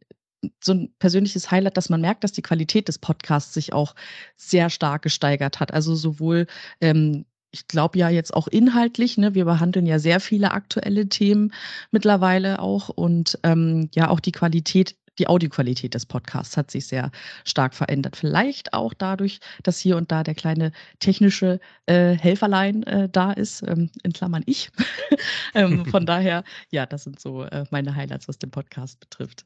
[0.62, 3.94] so ein persönliches Highlight, dass man merkt, dass die Qualität des Podcasts sich auch
[4.37, 5.75] sehr stark gesteigert hat.
[5.75, 6.47] Also sowohl
[6.81, 11.53] ähm, ich glaube ja jetzt auch inhaltlich, ne, wir behandeln ja sehr viele aktuelle Themen
[11.91, 17.11] mittlerweile auch und ähm, ja auch die Qualität, die Audioqualität des Podcasts hat sich sehr
[17.45, 18.17] stark verändert.
[18.17, 23.63] Vielleicht auch dadurch, dass hier und da der kleine technische äh, Helferlein äh, da ist,
[23.67, 24.71] ähm, in Klammern ich.
[25.55, 29.45] ähm, von daher, ja, das sind so äh, meine Highlights, was den Podcast betrifft.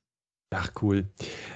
[0.54, 1.06] Ach, cool.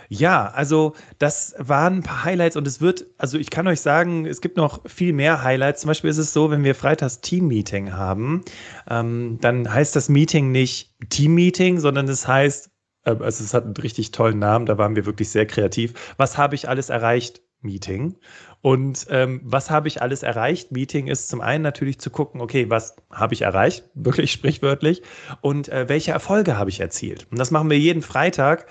[0.09, 4.25] Ja, also das waren ein paar Highlights und es wird, also ich kann euch sagen,
[4.25, 5.83] es gibt noch viel mehr Highlights.
[5.83, 8.43] Zum Beispiel ist es so, wenn wir freitags Team-Meeting haben,
[8.89, 12.71] ähm, dann heißt das Meeting nicht Team-Meeting, sondern es heißt,
[13.05, 16.15] äh, also es hat einen richtig tollen Namen, da waren wir wirklich sehr kreativ.
[16.17, 17.43] Was habe ich alles erreicht?
[17.61, 18.17] Meeting.
[18.63, 20.73] Und ähm, was habe ich alles erreicht?
[20.73, 25.03] Meeting ist zum einen natürlich zu gucken, okay, was habe ich erreicht, wirklich sprichwörtlich,
[25.41, 27.27] und äh, welche Erfolge habe ich erzielt.
[27.31, 28.67] Und das machen wir jeden Freitag.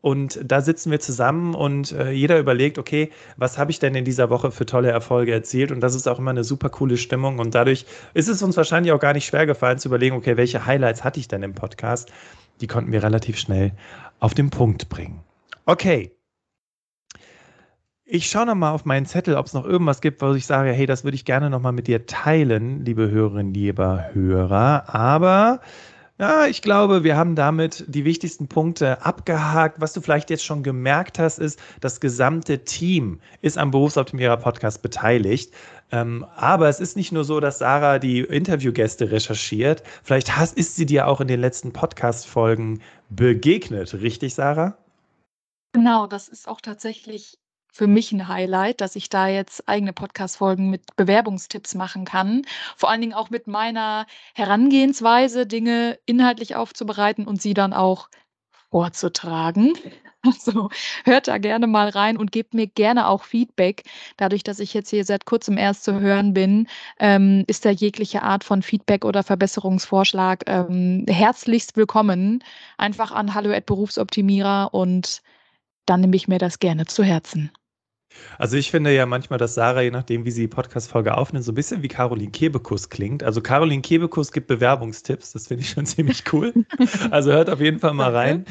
[0.00, 4.04] Und da sitzen wir zusammen und äh, jeder überlegt, okay, was habe ich denn in
[4.04, 5.72] dieser Woche für tolle Erfolge erzielt?
[5.72, 7.40] Und das ist auch immer eine super coole Stimmung.
[7.40, 10.64] Und dadurch ist es uns wahrscheinlich auch gar nicht schwer gefallen zu überlegen, okay, welche
[10.64, 12.12] Highlights hatte ich denn im Podcast?
[12.60, 13.72] Die konnten wir relativ schnell
[14.20, 15.20] auf den Punkt bringen.
[15.66, 16.12] Okay,
[18.10, 20.86] ich schaue nochmal auf meinen Zettel, ob es noch irgendwas gibt, wo ich sage, hey,
[20.86, 24.94] das würde ich gerne nochmal mit dir teilen, liebe Hörerinnen, lieber Hörer.
[24.94, 25.60] Aber
[26.20, 29.80] Ja, ich glaube, wir haben damit die wichtigsten Punkte abgehakt.
[29.80, 34.82] Was du vielleicht jetzt schon gemerkt hast, ist, das gesamte Team ist am Berufsoptimierer Podcast
[34.82, 35.54] beteiligt.
[35.92, 39.82] Ähm, aber es ist nicht nur so, dass Sarah die Interviewgäste recherchiert.
[40.02, 43.94] Vielleicht hast, ist sie dir auch in den letzten Podcast-Folgen begegnet.
[43.94, 44.76] Richtig, Sarah?
[45.72, 47.38] Genau, das ist auch tatsächlich
[47.72, 52.42] für mich ein Highlight, dass ich da jetzt eigene Podcast-Folgen mit Bewerbungstipps machen kann.
[52.76, 58.08] Vor allen Dingen auch mit meiner Herangehensweise, Dinge inhaltlich aufzubereiten und sie dann auch
[58.70, 59.74] vorzutragen.
[60.24, 60.68] Also
[61.04, 63.84] hört da gerne mal rein und gebt mir gerne auch Feedback.
[64.16, 66.66] Dadurch, dass ich jetzt hier seit kurzem erst zu hören bin,
[66.98, 72.42] ähm, ist da jegliche Art von Feedback oder Verbesserungsvorschlag ähm, herzlichst willkommen.
[72.78, 75.22] Einfach an Hallo Berufsoptimierer und
[75.88, 77.50] dann nehme ich mir das gerne zu Herzen.
[78.38, 81.52] Also ich finde ja manchmal, dass Sarah, je nachdem, wie sie die Podcast-Folge aufnimmt, so
[81.52, 83.22] ein bisschen wie Caroline Kebekus klingt.
[83.22, 86.52] Also Caroline Kebekus gibt Bewerbungstipps, das finde ich schon ziemlich cool.
[87.10, 88.44] Also hört auf jeden Fall mal rein.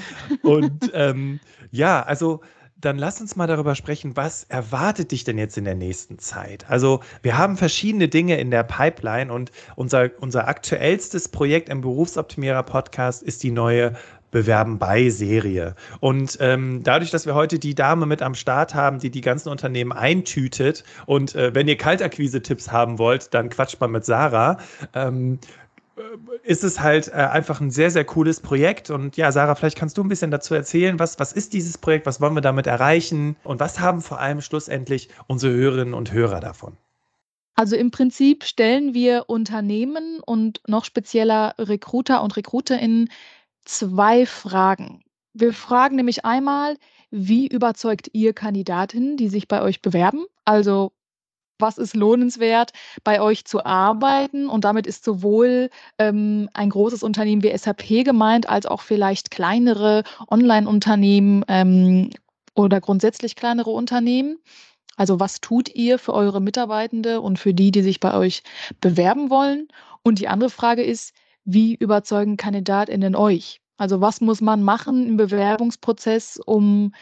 [0.43, 1.39] Und ähm,
[1.71, 2.41] ja, also
[2.79, 6.69] dann lass uns mal darüber sprechen, was erwartet dich denn jetzt in der nächsten Zeit?
[6.69, 12.61] Also wir haben verschiedene Dinge in der Pipeline und unser, unser aktuellstes Projekt im Berufsoptimierer
[12.63, 13.93] Podcast ist die neue
[14.31, 15.75] Bewerben bei Serie.
[15.99, 19.49] Und ähm, dadurch, dass wir heute die Dame mit am Start haben, die die ganzen
[19.49, 24.57] Unternehmen eintütet und äh, wenn ihr Kaltakquise-Tipps haben wollt, dann quatscht mal mit Sarah.
[24.93, 25.39] Ähm,
[25.97, 26.01] äh,
[26.43, 28.89] ist es halt äh, einfach ein sehr, sehr cooles Projekt.
[28.89, 32.05] Und ja, Sarah, vielleicht kannst du ein bisschen dazu erzählen, was, was ist dieses Projekt,
[32.05, 36.39] was wollen wir damit erreichen und was haben vor allem schlussendlich unsere Hörerinnen und Hörer
[36.39, 36.77] davon?
[37.55, 43.09] Also im Prinzip stellen wir Unternehmen und noch spezieller Recruiter und Recruiterinnen
[43.67, 45.03] zwei Fragen.
[45.33, 46.77] Wir fragen nämlich einmal,
[47.11, 50.25] wie überzeugt ihr Kandidatinnen, die sich bei euch bewerben?
[50.45, 50.91] Also
[51.59, 52.71] was ist lohnenswert,
[53.03, 54.47] bei euch zu arbeiten?
[54.47, 60.03] Und damit ist sowohl ähm, ein großes Unternehmen wie SAP gemeint, als auch vielleicht kleinere
[60.29, 62.11] Online-Unternehmen ähm,
[62.53, 64.37] oder grundsätzlich kleinere Unternehmen.
[64.95, 68.43] Also was tut ihr für eure Mitarbeitende und für die, die sich bei euch
[68.81, 69.67] bewerben wollen?
[70.03, 71.13] Und die andere Frage ist,
[71.47, 73.61] wie überzeugen KandidatInnen euch?
[73.77, 76.93] Also was muss man machen im Bewerbungsprozess, um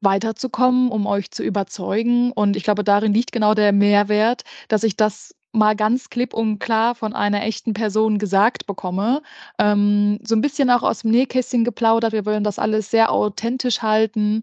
[0.00, 2.32] weiterzukommen, um euch zu überzeugen?
[2.32, 6.58] Und ich glaube, darin liegt genau der Mehrwert, dass ich das mal ganz klipp und
[6.58, 9.22] klar von einer echten Person gesagt bekomme.
[9.58, 12.12] Ähm, so ein bisschen auch aus dem Nähkästchen geplaudert.
[12.14, 14.42] Wir wollen das alles sehr authentisch halten.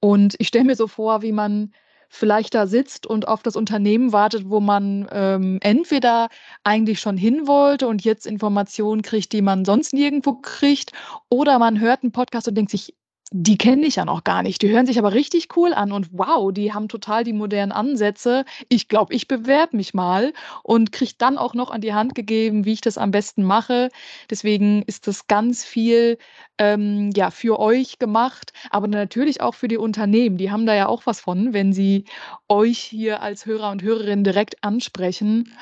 [0.00, 1.72] Und ich stelle mir so vor, wie man
[2.08, 6.28] vielleicht da sitzt und auf das Unternehmen wartet, wo man ähm, entweder
[6.64, 10.92] eigentlich schon hin wollte und jetzt Informationen kriegt, die man sonst nirgendwo kriegt,
[11.28, 12.94] oder man hört einen Podcast und denkt sich,
[13.30, 14.62] die kenne ich ja noch gar nicht.
[14.62, 18.44] Die hören sich aber richtig cool an und wow, die haben total die modernen Ansätze.
[18.68, 22.64] Ich glaube, ich bewerbe mich mal und kriege dann auch noch an die Hand gegeben,
[22.64, 23.90] wie ich das am besten mache.
[24.30, 26.16] Deswegen ist das ganz viel
[26.56, 30.38] ähm, ja, für euch gemacht, aber natürlich auch für die Unternehmen.
[30.38, 32.04] Die haben da ja auch was von, wenn sie
[32.48, 35.52] euch hier als Hörer und Hörerin direkt ansprechen.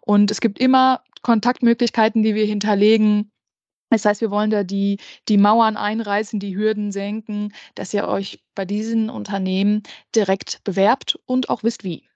[0.00, 3.32] Und es gibt immer Kontaktmöglichkeiten, die wir hinterlegen
[3.90, 8.42] das heißt, wir wollen da die, die Mauern einreißen, die Hürden senken, dass ihr euch
[8.54, 9.82] bei diesen Unternehmen
[10.14, 12.08] direkt bewerbt und auch wisst, wie.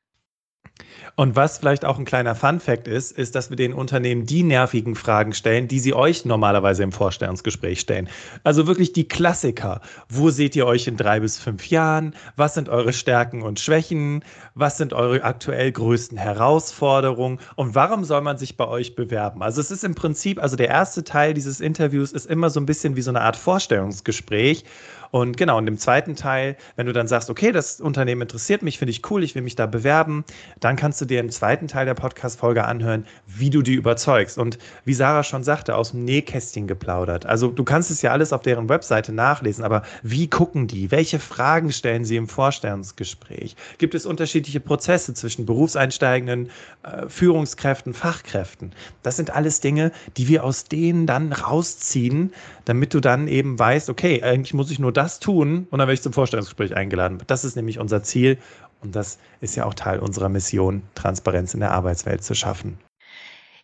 [1.16, 4.94] Und was vielleicht auch ein kleiner Fun-Fact ist, ist, dass wir den Unternehmen die nervigen
[4.94, 8.08] Fragen stellen, die sie euch normalerweise im Vorstellungsgespräch stellen.
[8.44, 9.80] Also wirklich die Klassiker.
[10.08, 12.14] Wo seht ihr euch in drei bis fünf Jahren?
[12.36, 14.24] Was sind eure Stärken und Schwächen?
[14.54, 17.38] Was sind eure aktuell größten Herausforderungen?
[17.56, 19.42] Und warum soll man sich bei euch bewerben?
[19.42, 22.66] Also es ist im Prinzip, also der erste Teil dieses Interviews ist immer so ein
[22.66, 24.64] bisschen wie so eine Art Vorstellungsgespräch.
[25.10, 28.78] Und genau, und im zweiten Teil, wenn du dann sagst, okay, das Unternehmen interessiert mich,
[28.78, 30.24] finde ich cool, ich will mich da bewerben,
[30.60, 34.38] dann kannst du dir im zweiten Teil der Podcast-Folge anhören, wie du die überzeugst.
[34.38, 37.26] Und wie Sarah schon sagte, aus dem Nähkästchen geplaudert.
[37.26, 40.90] Also du kannst es ja alles auf deren Webseite nachlesen, aber wie gucken die?
[40.90, 43.56] Welche Fragen stellen sie im Vorstellungsgespräch?
[43.78, 46.50] Gibt es unterschiedliche Prozesse zwischen Berufseinsteigenden,
[46.84, 48.72] äh, Führungskräften, Fachkräften?
[49.02, 52.32] Das sind alles Dinge, die wir aus denen dann rausziehen,
[52.64, 55.94] damit du dann eben weißt, okay, eigentlich muss ich nur das tun und dann werde
[55.94, 57.18] ich zum Vorstellungsgespräch eingeladen.
[57.26, 58.36] Das ist nämlich unser Ziel
[58.82, 62.78] und das ist ja auch Teil unserer Mission, Transparenz in der Arbeitswelt zu schaffen.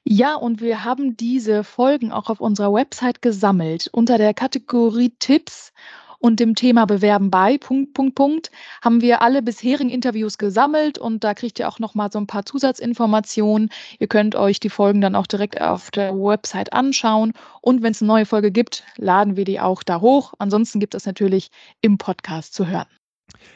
[0.03, 5.73] Ja, und wir haben diese Folgen auch auf unserer Website gesammelt unter der Kategorie Tipps
[6.19, 8.51] und dem Thema Bewerben bei, Punkt, Punkt, Punkt,
[8.83, 12.45] haben wir alle bisherigen Interviews gesammelt und da kriegt ihr auch nochmal so ein paar
[12.45, 13.71] Zusatzinformationen.
[13.99, 18.03] Ihr könnt euch die Folgen dann auch direkt auf der Website anschauen und wenn es
[18.03, 20.35] eine neue Folge gibt, laden wir die auch da hoch.
[20.39, 21.51] Ansonsten gibt es natürlich
[21.81, 22.87] im Podcast zu hören.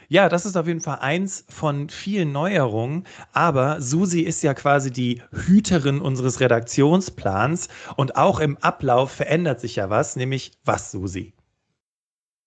[0.09, 3.05] Ja, das ist auf jeden Fall eins von vielen Neuerungen.
[3.31, 7.69] Aber Susi ist ja quasi die Hüterin unseres Redaktionsplans.
[7.95, 11.33] Und auch im Ablauf verändert sich ja was, nämlich was, Susi?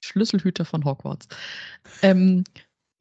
[0.05, 1.29] Schlüsselhüter von Hogwarts.
[2.03, 2.45] Ähm,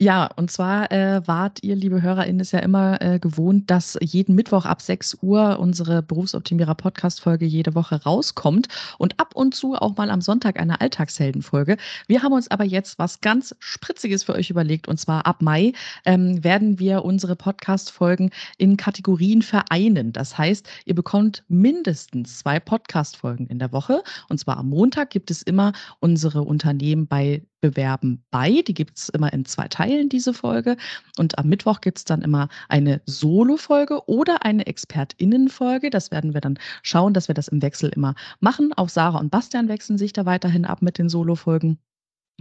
[0.04, 4.36] ja, und zwar äh, wart ihr, liebe HörerInnen, es ja immer äh, gewohnt, dass jeden
[4.36, 9.96] Mittwoch ab 6 Uhr unsere Berufsoptimierer Podcast-Folge jede Woche rauskommt und ab und zu auch
[9.96, 11.78] mal am Sonntag eine Alltagsheldenfolge.
[12.08, 15.72] Wir haben uns aber jetzt was ganz Spritziges für euch überlegt und zwar ab Mai
[16.04, 20.12] ähm, werden wir unsere Podcast-Folgen in Kategorien vereinen.
[20.12, 25.32] Das heißt, ihr bekommt mindestens zwei Podcast-Folgen in der Woche und zwar am Montag gibt
[25.32, 28.62] es immer unsere Unternehmen bei Bewerben bei.
[28.68, 30.76] Die gibt es immer in zwei Teilen, diese Folge.
[31.18, 35.90] Und am Mittwoch gibt es dann immer eine Solo-Folge oder eine ExpertInnen-Folge.
[35.90, 38.74] Das werden wir dann schauen, dass wir das im Wechsel immer machen.
[38.76, 41.80] Auch Sarah und Bastian wechseln sich da weiterhin ab mit den Solo-Folgen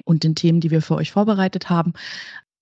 [0.05, 1.93] und den Themen, die wir für euch vorbereitet haben.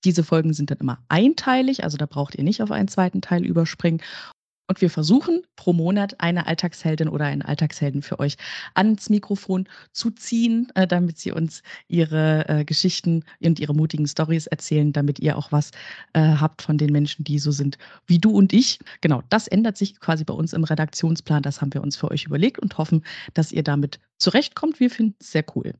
[0.04, 3.46] Diese Folgen sind dann immer einteilig, also da braucht ihr nicht auf einen zweiten Teil
[3.46, 4.02] überspringen.
[4.70, 8.37] Und wir versuchen pro Monat eine Alltagsheldin oder einen Alltagshelden für euch
[8.74, 14.46] ans Mikrofon zu ziehen, äh, damit sie uns ihre äh, Geschichten und ihre mutigen Stories
[14.46, 15.72] erzählen, damit ihr auch was
[16.12, 18.78] äh, habt von den Menschen, die so sind wie du und ich.
[19.00, 21.42] Genau, das ändert sich quasi bei uns im Redaktionsplan.
[21.42, 23.04] Das haben wir uns für euch überlegt und hoffen,
[23.35, 24.78] dass ihr damit zurechtkommt.
[24.78, 25.74] Wir finden es sehr cool.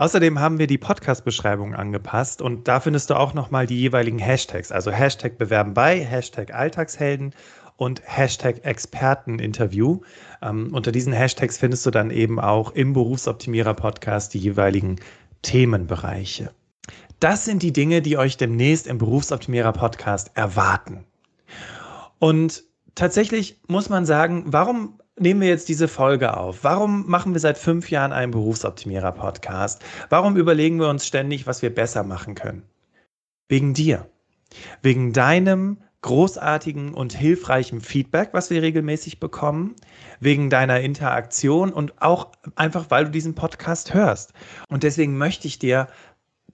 [0.00, 4.72] Außerdem haben wir die Podcast-Beschreibung angepasst und da findest du auch nochmal die jeweiligen Hashtags,
[4.72, 7.34] also Hashtag Bewerben bei, Hashtag Alltagshelden
[7.80, 10.00] und Hashtag Experteninterview.
[10.42, 14.96] Ähm, unter diesen Hashtags findest du dann eben auch im Berufsoptimierer Podcast die jeweiligen
[15.40, 16.50] Themenbereiche.
[17.20, 21.06] Das sind die Dinge, die euch demnächst im Berufsoptimierer Podcast erwarten.
[22.18, 22.64] Und
[22.96, 26.62] tatsächlich muss man sagen, warum nehmen wir jetzt diese Folge auf?
[26.62, 29.82] Warum machen wir seit fünf Jahren einen Berufsoptimierer Podcast?
[30.10, 32.62] Warum überlegen wir uns ständig, was wir besser machen können?
[33.48, 34.06] Wegen dir.
[34.82, 39.76] Wegen deinem großartigen und hilfreichem Feedback, was wir regelmäßig bekommen,
[40.18, 44.32] wegen deiner Interaktion und auch einfach, weil du diesen Podcast hörst.
[44.68, 45.88] Und deswegen möchte ich dir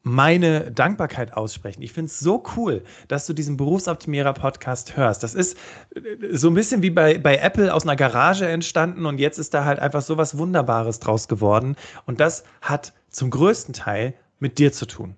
[0.06, 1.82] meine Dankbarkeit aussprechen.
[1.82, 5.24] Ich finde es so cool, dass du diesen Berufsoptimierer-Podcast hörst.
[5.24, 5.58] Das ist
[5.96, 9.52] äh, so ein bisschen wie bei, bei Apple aus einer Garage entstanden und jetzt ist
[9.52, 11.74] da halt einfach so was Wunderbares draus geworden.
[12.04, 15.16] Und das hat zum größten Teil mit dir zu tun.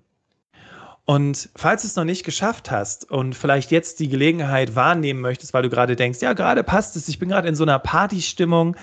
[1.09, 5.55] Und falls du es noch nicht geschafft hast und vielleicht jetzt die Gelegenheit wahrnehmen möchtest,
[5.55, 8.75] weil du gerade denkst, ja, gerade passt es, ich bin gerade in so einer Partystimmung,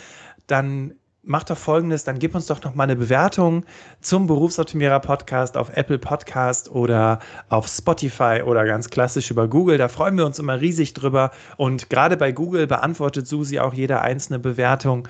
[0.48, 3.64] dann mach doch folgendes, dann gib uns doch noch mal eine Bewertung
[4.00, 9.78] zum Berufsoptimierer Podcast auf Apple Podcast oder auf Spotify oder ganz klassisch über Google.
[9.78, 11.30] Da freuen wir uns immer riesig drüber.
[11.56, 15.06] Und gerade bei Google beantwortet Susi auch jede einzelne Bewertung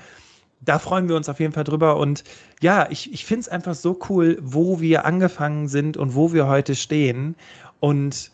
[0.61, 1.97] da freuen wir uns auf jeden Fall drüber.
[1.97, 2.25] Und
[2.61, 6.47] ja, ich, ich finde es einfach so cool, wo wir angefangen sind und wo wir
[6.47, 7.37] heute stehen
[7.81, 8.31] und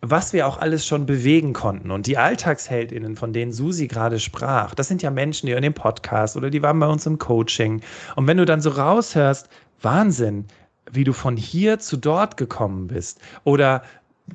[0.00, 1.90] was wir auch alles schon bewegen konnten.
[1.90, 5.74] Und die Alltagsheldinnen, von denen Susi gerade sprach, das sind ja Menschen, die in dem
[5.74, 7.80] Podcast oder die waren bei uns im Coaching.
[8.14, 9.48] Und wenn du dann so raushörst,
[9.82, 10.46] Wahnsinn,
[10.90, 13.82] wie du von hier zu dort gekommen bist oder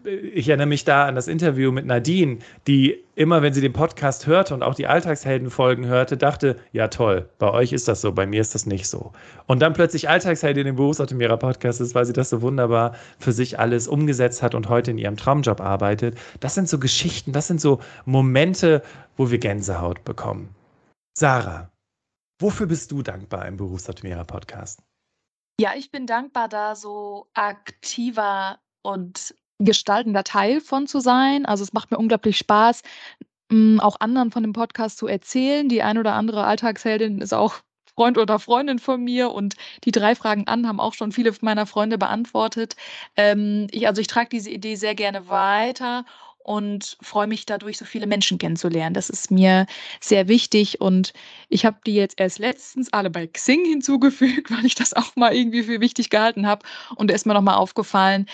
[0.04, 4.25] ich erinnere mich da an das Interview mit Nadine, die immer, wenn sie den Podcast
[4.25, 8.25] hörte und auch die Alltagsheldenfolgen hörte, dachte, ja toll, bei euch ist das so, bei
[8.25, 9.12] mir ist das nicht so.
[9.47, 13.60] Und dann plötzlich Alltagsheldin im Berufsoptimierer Podcast ist, weil sie das so wunderbar für sich
[13.60, 16.17] alles umgesetzt hat und heute in ihrem Traumjob arbeitet.
[16.39, 18.82] Das sind so Geschichten, das sind so Momente,
[19.17, 20.56] wo wir Gänsehaut bekommen.
[21.17, 21.69] Sarah,
[22.39, 24.82] wofür bist du dankbar im Berufsoptimierer Podcast?
[25.60, 31.45] Ja, ich bin dankbar, da so aktiver und gestaltender Teil von zu sein.
[31.45, 32.82] Also es macht mir unglaublich Spaß,
[33.52, 35.69] hm, auch anderen von dem Podcast zu erzählen.
[35.69, 37.62] Die ein oder andere Alltagsheldin ist auch
[37.95, 41.65] Freund oder Freundin von mir und die drei Fragen an haben auch schon viele meiner
[41.65, 42.76] Freunde beantwortet.
[43.17, 46.06] Ähm, ich, also ich trage diese Idee sehr gerne weiter
[46.43, 48.93] und freue mich dadurch, so viele Menschen kennenzulernen.
[48.93, 49.67] Das ist mir
[50.00, 51.13] sehr wichtig und
[51.50, 55.36] ich habe die jetzt erst letztens alle bei Xing hinzugefügt, weil ich das auch mal
[55.36, 58.26] irgendwie für wichtig gehalten habe und da ist mir nochmal aufgefallen,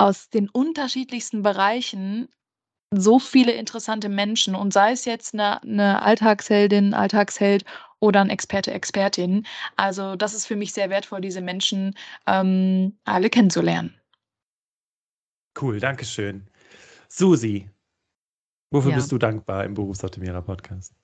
[0.00, 2.28] aus den unterschiedlichsten Bereichen
[2.90, 7.64] so viele interessante Menschen und sei es jetzt eine, eine Alltagsheldin, Alltagsheld
[8.00, 9.46] oder ein Experte, Expertin.
[9.76, 11.94] Also das ist für mich sehr wertvoll, diese Menschen
[12.26, 13.94] ähm, alle kennenzulernen.
[15.60, 16.48] Cool, danke schön.
[17.08, 17.68] Susi,
[18.70, 18.96] wofür ja.
[18.96, 20.94] bist du dankbar im Berufsoptimierer Podcast?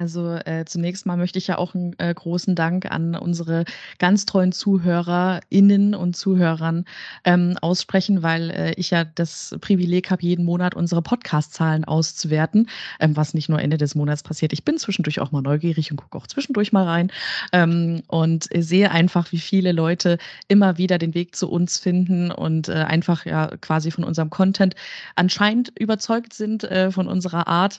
[0.00, 3.64] Also, äh, zunächst mal möchte ich ja auch einen äh, großen Dank an unsere
[3.98, 6.84] ganz treuen ZuhörerInnen und Zuhörern,
[7.24, 13.16] ähm, aussprechen, weil, äh, ich ja das Privileg habe, jeden Monat unsere Podcast-Zahlen auszuwerten, ähm,
[13.16, 14.52] was nicht nur Ende des Monats passiert.
[14.52, 17.12] Ich bin zwischendurch auch mal neugierig und gucke auch zwischendurch mal rein,
[17.52, 22.68] ähm, und sehe einfach, wie viele Leute immer wieder den Weg zu uns finden und,
[22.68, 24.74] äh, einfach ja quasi von unserem Content
[25.14, 27.78] anscheinend überzeugt sind, äh, von unserer Art.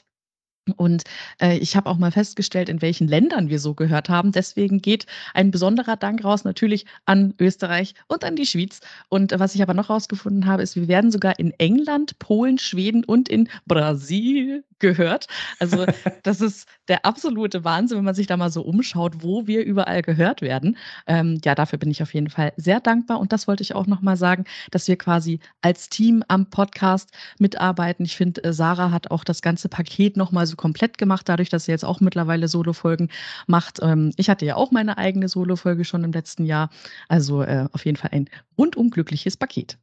[0.78, 1.04] Und
[1.40, 4.32] äh, ich habe auch mal festgestellt, in welchen Ländern wir so gehört haben.
[4.32, 8.80] Deswegen geht ein besonderer Dank raus natürlich an Österreich und an die Schweiz.
[9.10, 13.04] Und was ich aber noch rausgefunden habe, ist, wir werden sogar in England, Polen, Schweden
[13.04, 15.28] und in Brasil gehört.
[15.60, 15.86] Also
[16.24, 20.02] das ist der absolute Wahnsinn, wenn man sich da mal so umschaut, wo wir überall
[20.02, 20.78] gehört werden.
[21.08, 23.20] Ähm, ja, dafür bin ich auf jeden Fall sehr dankbar.
[23.20, 27.12] Und das wollte ich auch noch mal sagen, dass wir quasi als Team am Podcast
[27.40, 28.06] mitarbeiten.
[28.06, 31.50] Ich finde, äh, Sarah hat auch das ganze Paket noch mal so komplett gemacht, dadurch,
[31.50, 33.10] dass sie jetzt auch mittlerweile Solo-Folgen
[33.48, 33.80] macht.
[33.82, 36.70] Ähm, ich hatte ja auch meine eigene Solo-Folge schon im letzten Jahr.
[37.08, 39.78] Also äh, auf jeden Fall ein rundum glückliches Paket.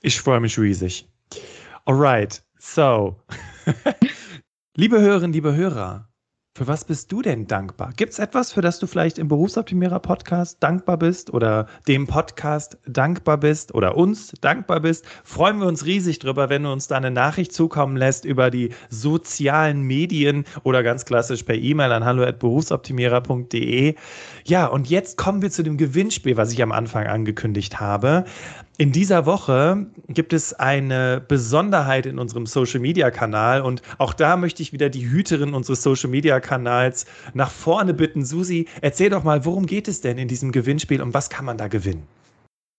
[0.00, 1.08] Ich freue mich riesig.
[1.86, 3.16] Alright, so.
[4.76, 6.08] liebe Hörerinnen, liebe Hörer,
[6.56, 7.90] für was bist du denn dankbar?
[7.96, 12.78] Gibt es etwas, für das du vielleicht im Berufsoptimierer Podcast dankbar bist oder dem Podcast
[12.86, 15.04] dankbar bist oder uns dankbar bist?
[15.24, 18.70] Freuen wir uns riesig drüber, wenn du uns da eine Nachricht zukommen lässt über die
[18.88, 23.96] sozialen Medien oder ganz klassisch per E-Mail an hallo@berufsoptimierer.de.
[24.44, 28.26] Ja, und jetzt kommen wir zu dem Gewinnspiel, was ich am Anfang angekündigt habe.
[28.76, 34.36] In dieser Woche gibt es eine Besonderheit in unserem Social Media Kanal und auch da
[34.36, 38.24] möchte ich wieder die Hüterin unseres Social Media Kanals nach vorne bitten.
[38.24, 41.56] Susi, erzähl doch mal, worum geht es denn in diesem Gewinnspiel und was kann man
[41.56, 42.02] da gewinnen?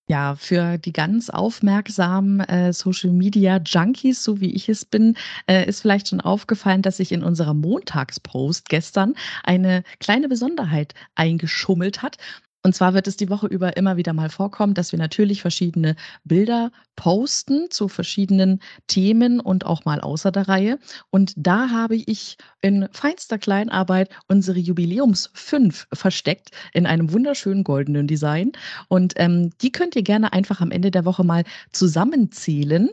[0.08, 5.16] Ja, für die ganz aufmerksamen äh, Social Media Junkies, so wie ich es bin,
[5.48, 12.04] äh, ist vielleicht schon aufgefallen, dass sich in unserer Montagspost gestern eine kleine Besonderheit eingeschummelt
[12.04, 12.18] hat.
[12.66, 15.96] Und zwar wird es die Woche über immer wieder mal vorkommen, dass wir natürlich verschiedene
[16.24, 20.80] Bilder posten zu verschiedenen Themen und auch mal außer der Reihe.
[21.12, 28.08] Und da habe ich in feinster Kleinarbeit unsere Jubiläums 5 versteckt in einem wunderschönen goldenen
[28.08, 28.54] Design.
[28.88, 32.90] Und ähm, die könnt ihr gerne einfach am Ende der Woche mal zusammenzählen.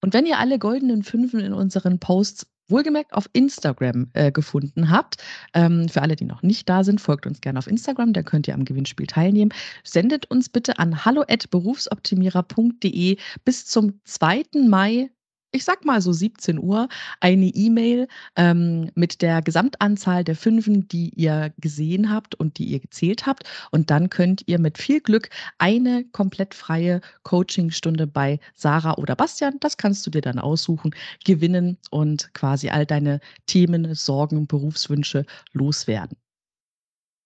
[0.00, 5.22] Und wenn ihr alle goldenen Fünfen in unseren Posts wohlgemerkt auf Instagram äh, gefunden habt.
[5.54, 8.48] Ähm, für alle, die noch nicht da sind, folgt uns gerne auf Instagram, da könnt
[8.48, 9.52] ihr am Gewinnspiel teilnehmen.
[9.84, 14.42] Sendet uns bitte an hallo@berufsoptimierer.de bis zum 2.
[14.68, 15.10] Mai
[15.52, 16.88] ich sag mal so 17 Uhr,
[17.20, 22.80] eine E-Mail ähm, mit der Gesamtanzahl der Fünfen, die ihr gesehen habt und die ihr
[22.80, 23.44] gezählt habt.
[23.70, 25.28] Und dann könnt ihr mit viel Glück
[25.58, 30.94] eine komplett freie Coachingstunde bei Sarah oder Bastian, das kannst du dir dann aussuchen,
[31.24, 36.16] gewinnen und quasi all deine Themen, Sorgen, Berufswünsche loswerden.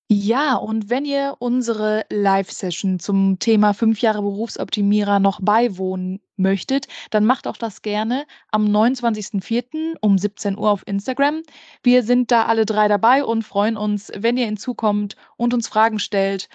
[0.09, 7.25] Ja, und wenn ihr unsere Live-Session zum Thema fünf Jahre Berufsoptimierer noch beiwohnen möchtet, dann
[7.25, 9.97] macht auch das gerne am 29.04.
[10.01, 11.43] um 17 Uhr auf Instagram.
[11.83, 15.99] Wir sind da alle drei dabei und freuen uns, wenn ihr hinzukommt und uns Fragen
[15.99, 16.49] stellt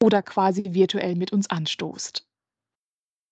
[0.00, 2.27] oder quasi virtuell mit uns anstoßt.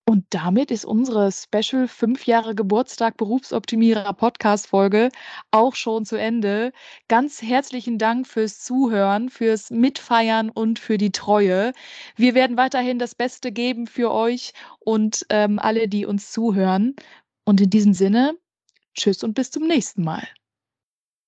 [0.09, 5.09] Und damit ist unsere Special 5 Jahre Geburtstag Berufsoptimierer Podcast-Folge
[5.51, 6.73] auch schon zu Ende.
[7.09, 11.73] Ganz herzlichen Dank fürs Zuhören, fürs Mitfeiern und für die Treue.
[12.15, 16.95] Wir werden weiterhin das Beste geben für euch und ähm, alle, die uns zuhören.
[17.45, 18.37] Und in diesem Sinne,
[18.95, 20.29] tschüss und bis zum nächsten Mal.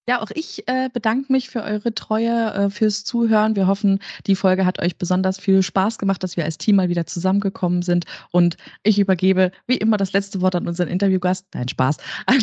[0.08, 3.56] Ja, auch ich äh, bedanke mich für eure Treue, äh, fürs Zuhören.
[3.56, 6.88] Wir hoffen, die Folge hat euch besonders viel Spaß gemacht, dass wir als Team mal
[6.88, 8.06] wieder zusammengekommen sind.
[8.30, 11.46] Und ich übergebe wie immer das letzte Wort an unseren Interviewgast.
[11.52, 11.98] Nein, Spaß.
[12.26, 12.38] An,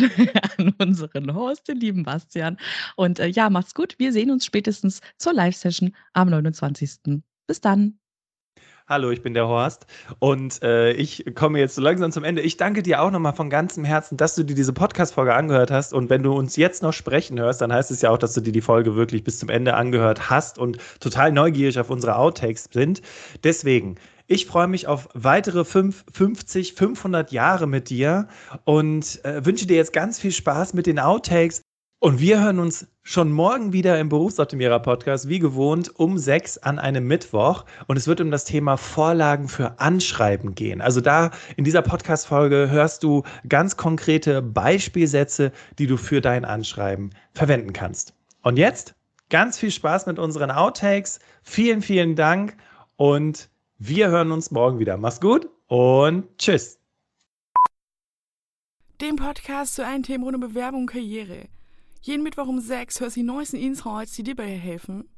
[0.59, 2.57] an unseren Host, den lieben Bastian.
[2.97, 3.95] Und äh, ja, macht's gut.
[3.97, 7.23] Wir sehen uns spätestens zur Live-Session am 29.
[7.47, 7.97] Bis dann.
[8.87, 9.87] Hallo, ich bin der Horst
[10.19, 12.43] und äh, ich komme jetzt so langsam zum Ende.
[12.43, 15.91] Ich danke dir auch nochmal von ganzem Herzen, dass du dir diese Podcast-Folge angehört hast.
[15.91, 18.41] Und wenn du uns jetzt noch sprechen hörst, dann heißt es ja auch, dass du
[18.41, 22.69] dir die Folge wirklich bis zum Ende angehört hast und total neugierig auf unsere Outtakes
[22.71, 23.01] sind.
[23.43, 23.95] Deswegen,
[24.27, 28.27] ich freue mich auf weitere 5, 50, 500 Jahre mit dir
[28.65, 31.64] und äh, wünsche dir jetzt ganz viel Spaß mit den Outtakes.
[32.05, 36.77] Und wir hören uns schon morgen wieder im Berufsoptimierer Podcast, wie gewohnt, um sechs an
[36.77, 37.65] einem Mittwoch.
[37.87, 40.81] Und es wird um das Thema Vorlagen für Anschreiben gehen.
[40.81, 47.09] Also da in dieser Podcast-Folge hörst du ganz konkrete Beispielsätze, die du für dein Anschreiben
[47.33, 48.13] verwenden kannst.
[48.43, 48.93] Und jetzt
[49.31, 51.17] ganz viel Spaß mit unseren Outtakes.
[51.41, 52.55] Vielen, vielen Dank
[52.97, 53.49] und
[53.79, 54.97] wir hören uns morgen wieder.
[54.97, 56.77] Mach's gut und tschüss.
[59.01, 61.47] Dem Podcast zu einem Thema ohne Bewerbung und Karriere.
[62.05, 65.09] Jeden Mittwoch um sechs hörst du die neuesten Insights, die dir dabei helfen.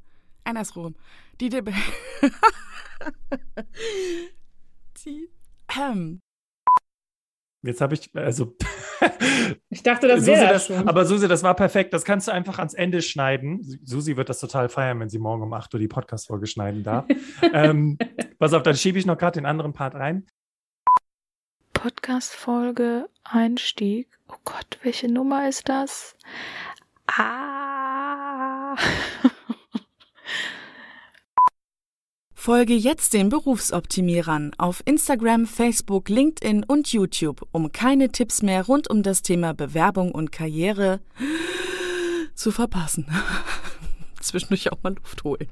[0.44, 0.94] Andersrum.
[1.38, 1.62] Die dir
[5.04, 5.28] die,
[5.78, 6.20] ähm.
[7.62, 8.56] Jetzt habe ich, also.
[9.68, 10.88] ich dachte, das wäre das schon.
[10.88, 11.92] Aber Susi, das war perfekt.
[11.92, 13.60] Das kannst du einfach ans Ende schneiden.
[13.84, 17.04] Susi wird das total feiern, wenn sie morgen um 8 Uhr die Podcast-Folge schneiden darf.
[17.52, 17.98] ähm,
[18.38, 20.26] pass auf, dann schiebe ich noch gerade den anderen Part rein.
[21.74, 24.08] Podcast-Folge Einstieg.
[24.28, 26.16] Oh Gott, welche Nummer ist das?
[27.18, 28.76] Ah.
[32.32, 38.88] Folge jetzt den Berufsoptimierern auf Instagram, Facebook, LinkedIn und YouTube, um keine Tipps mehr rund
[38.88, 41.00] um das Thema Bewerbung und Karriere
[42.34, 43.06] zu verpassen.
[44.20, 45.48] Zwischendurch auch mal Luft holen.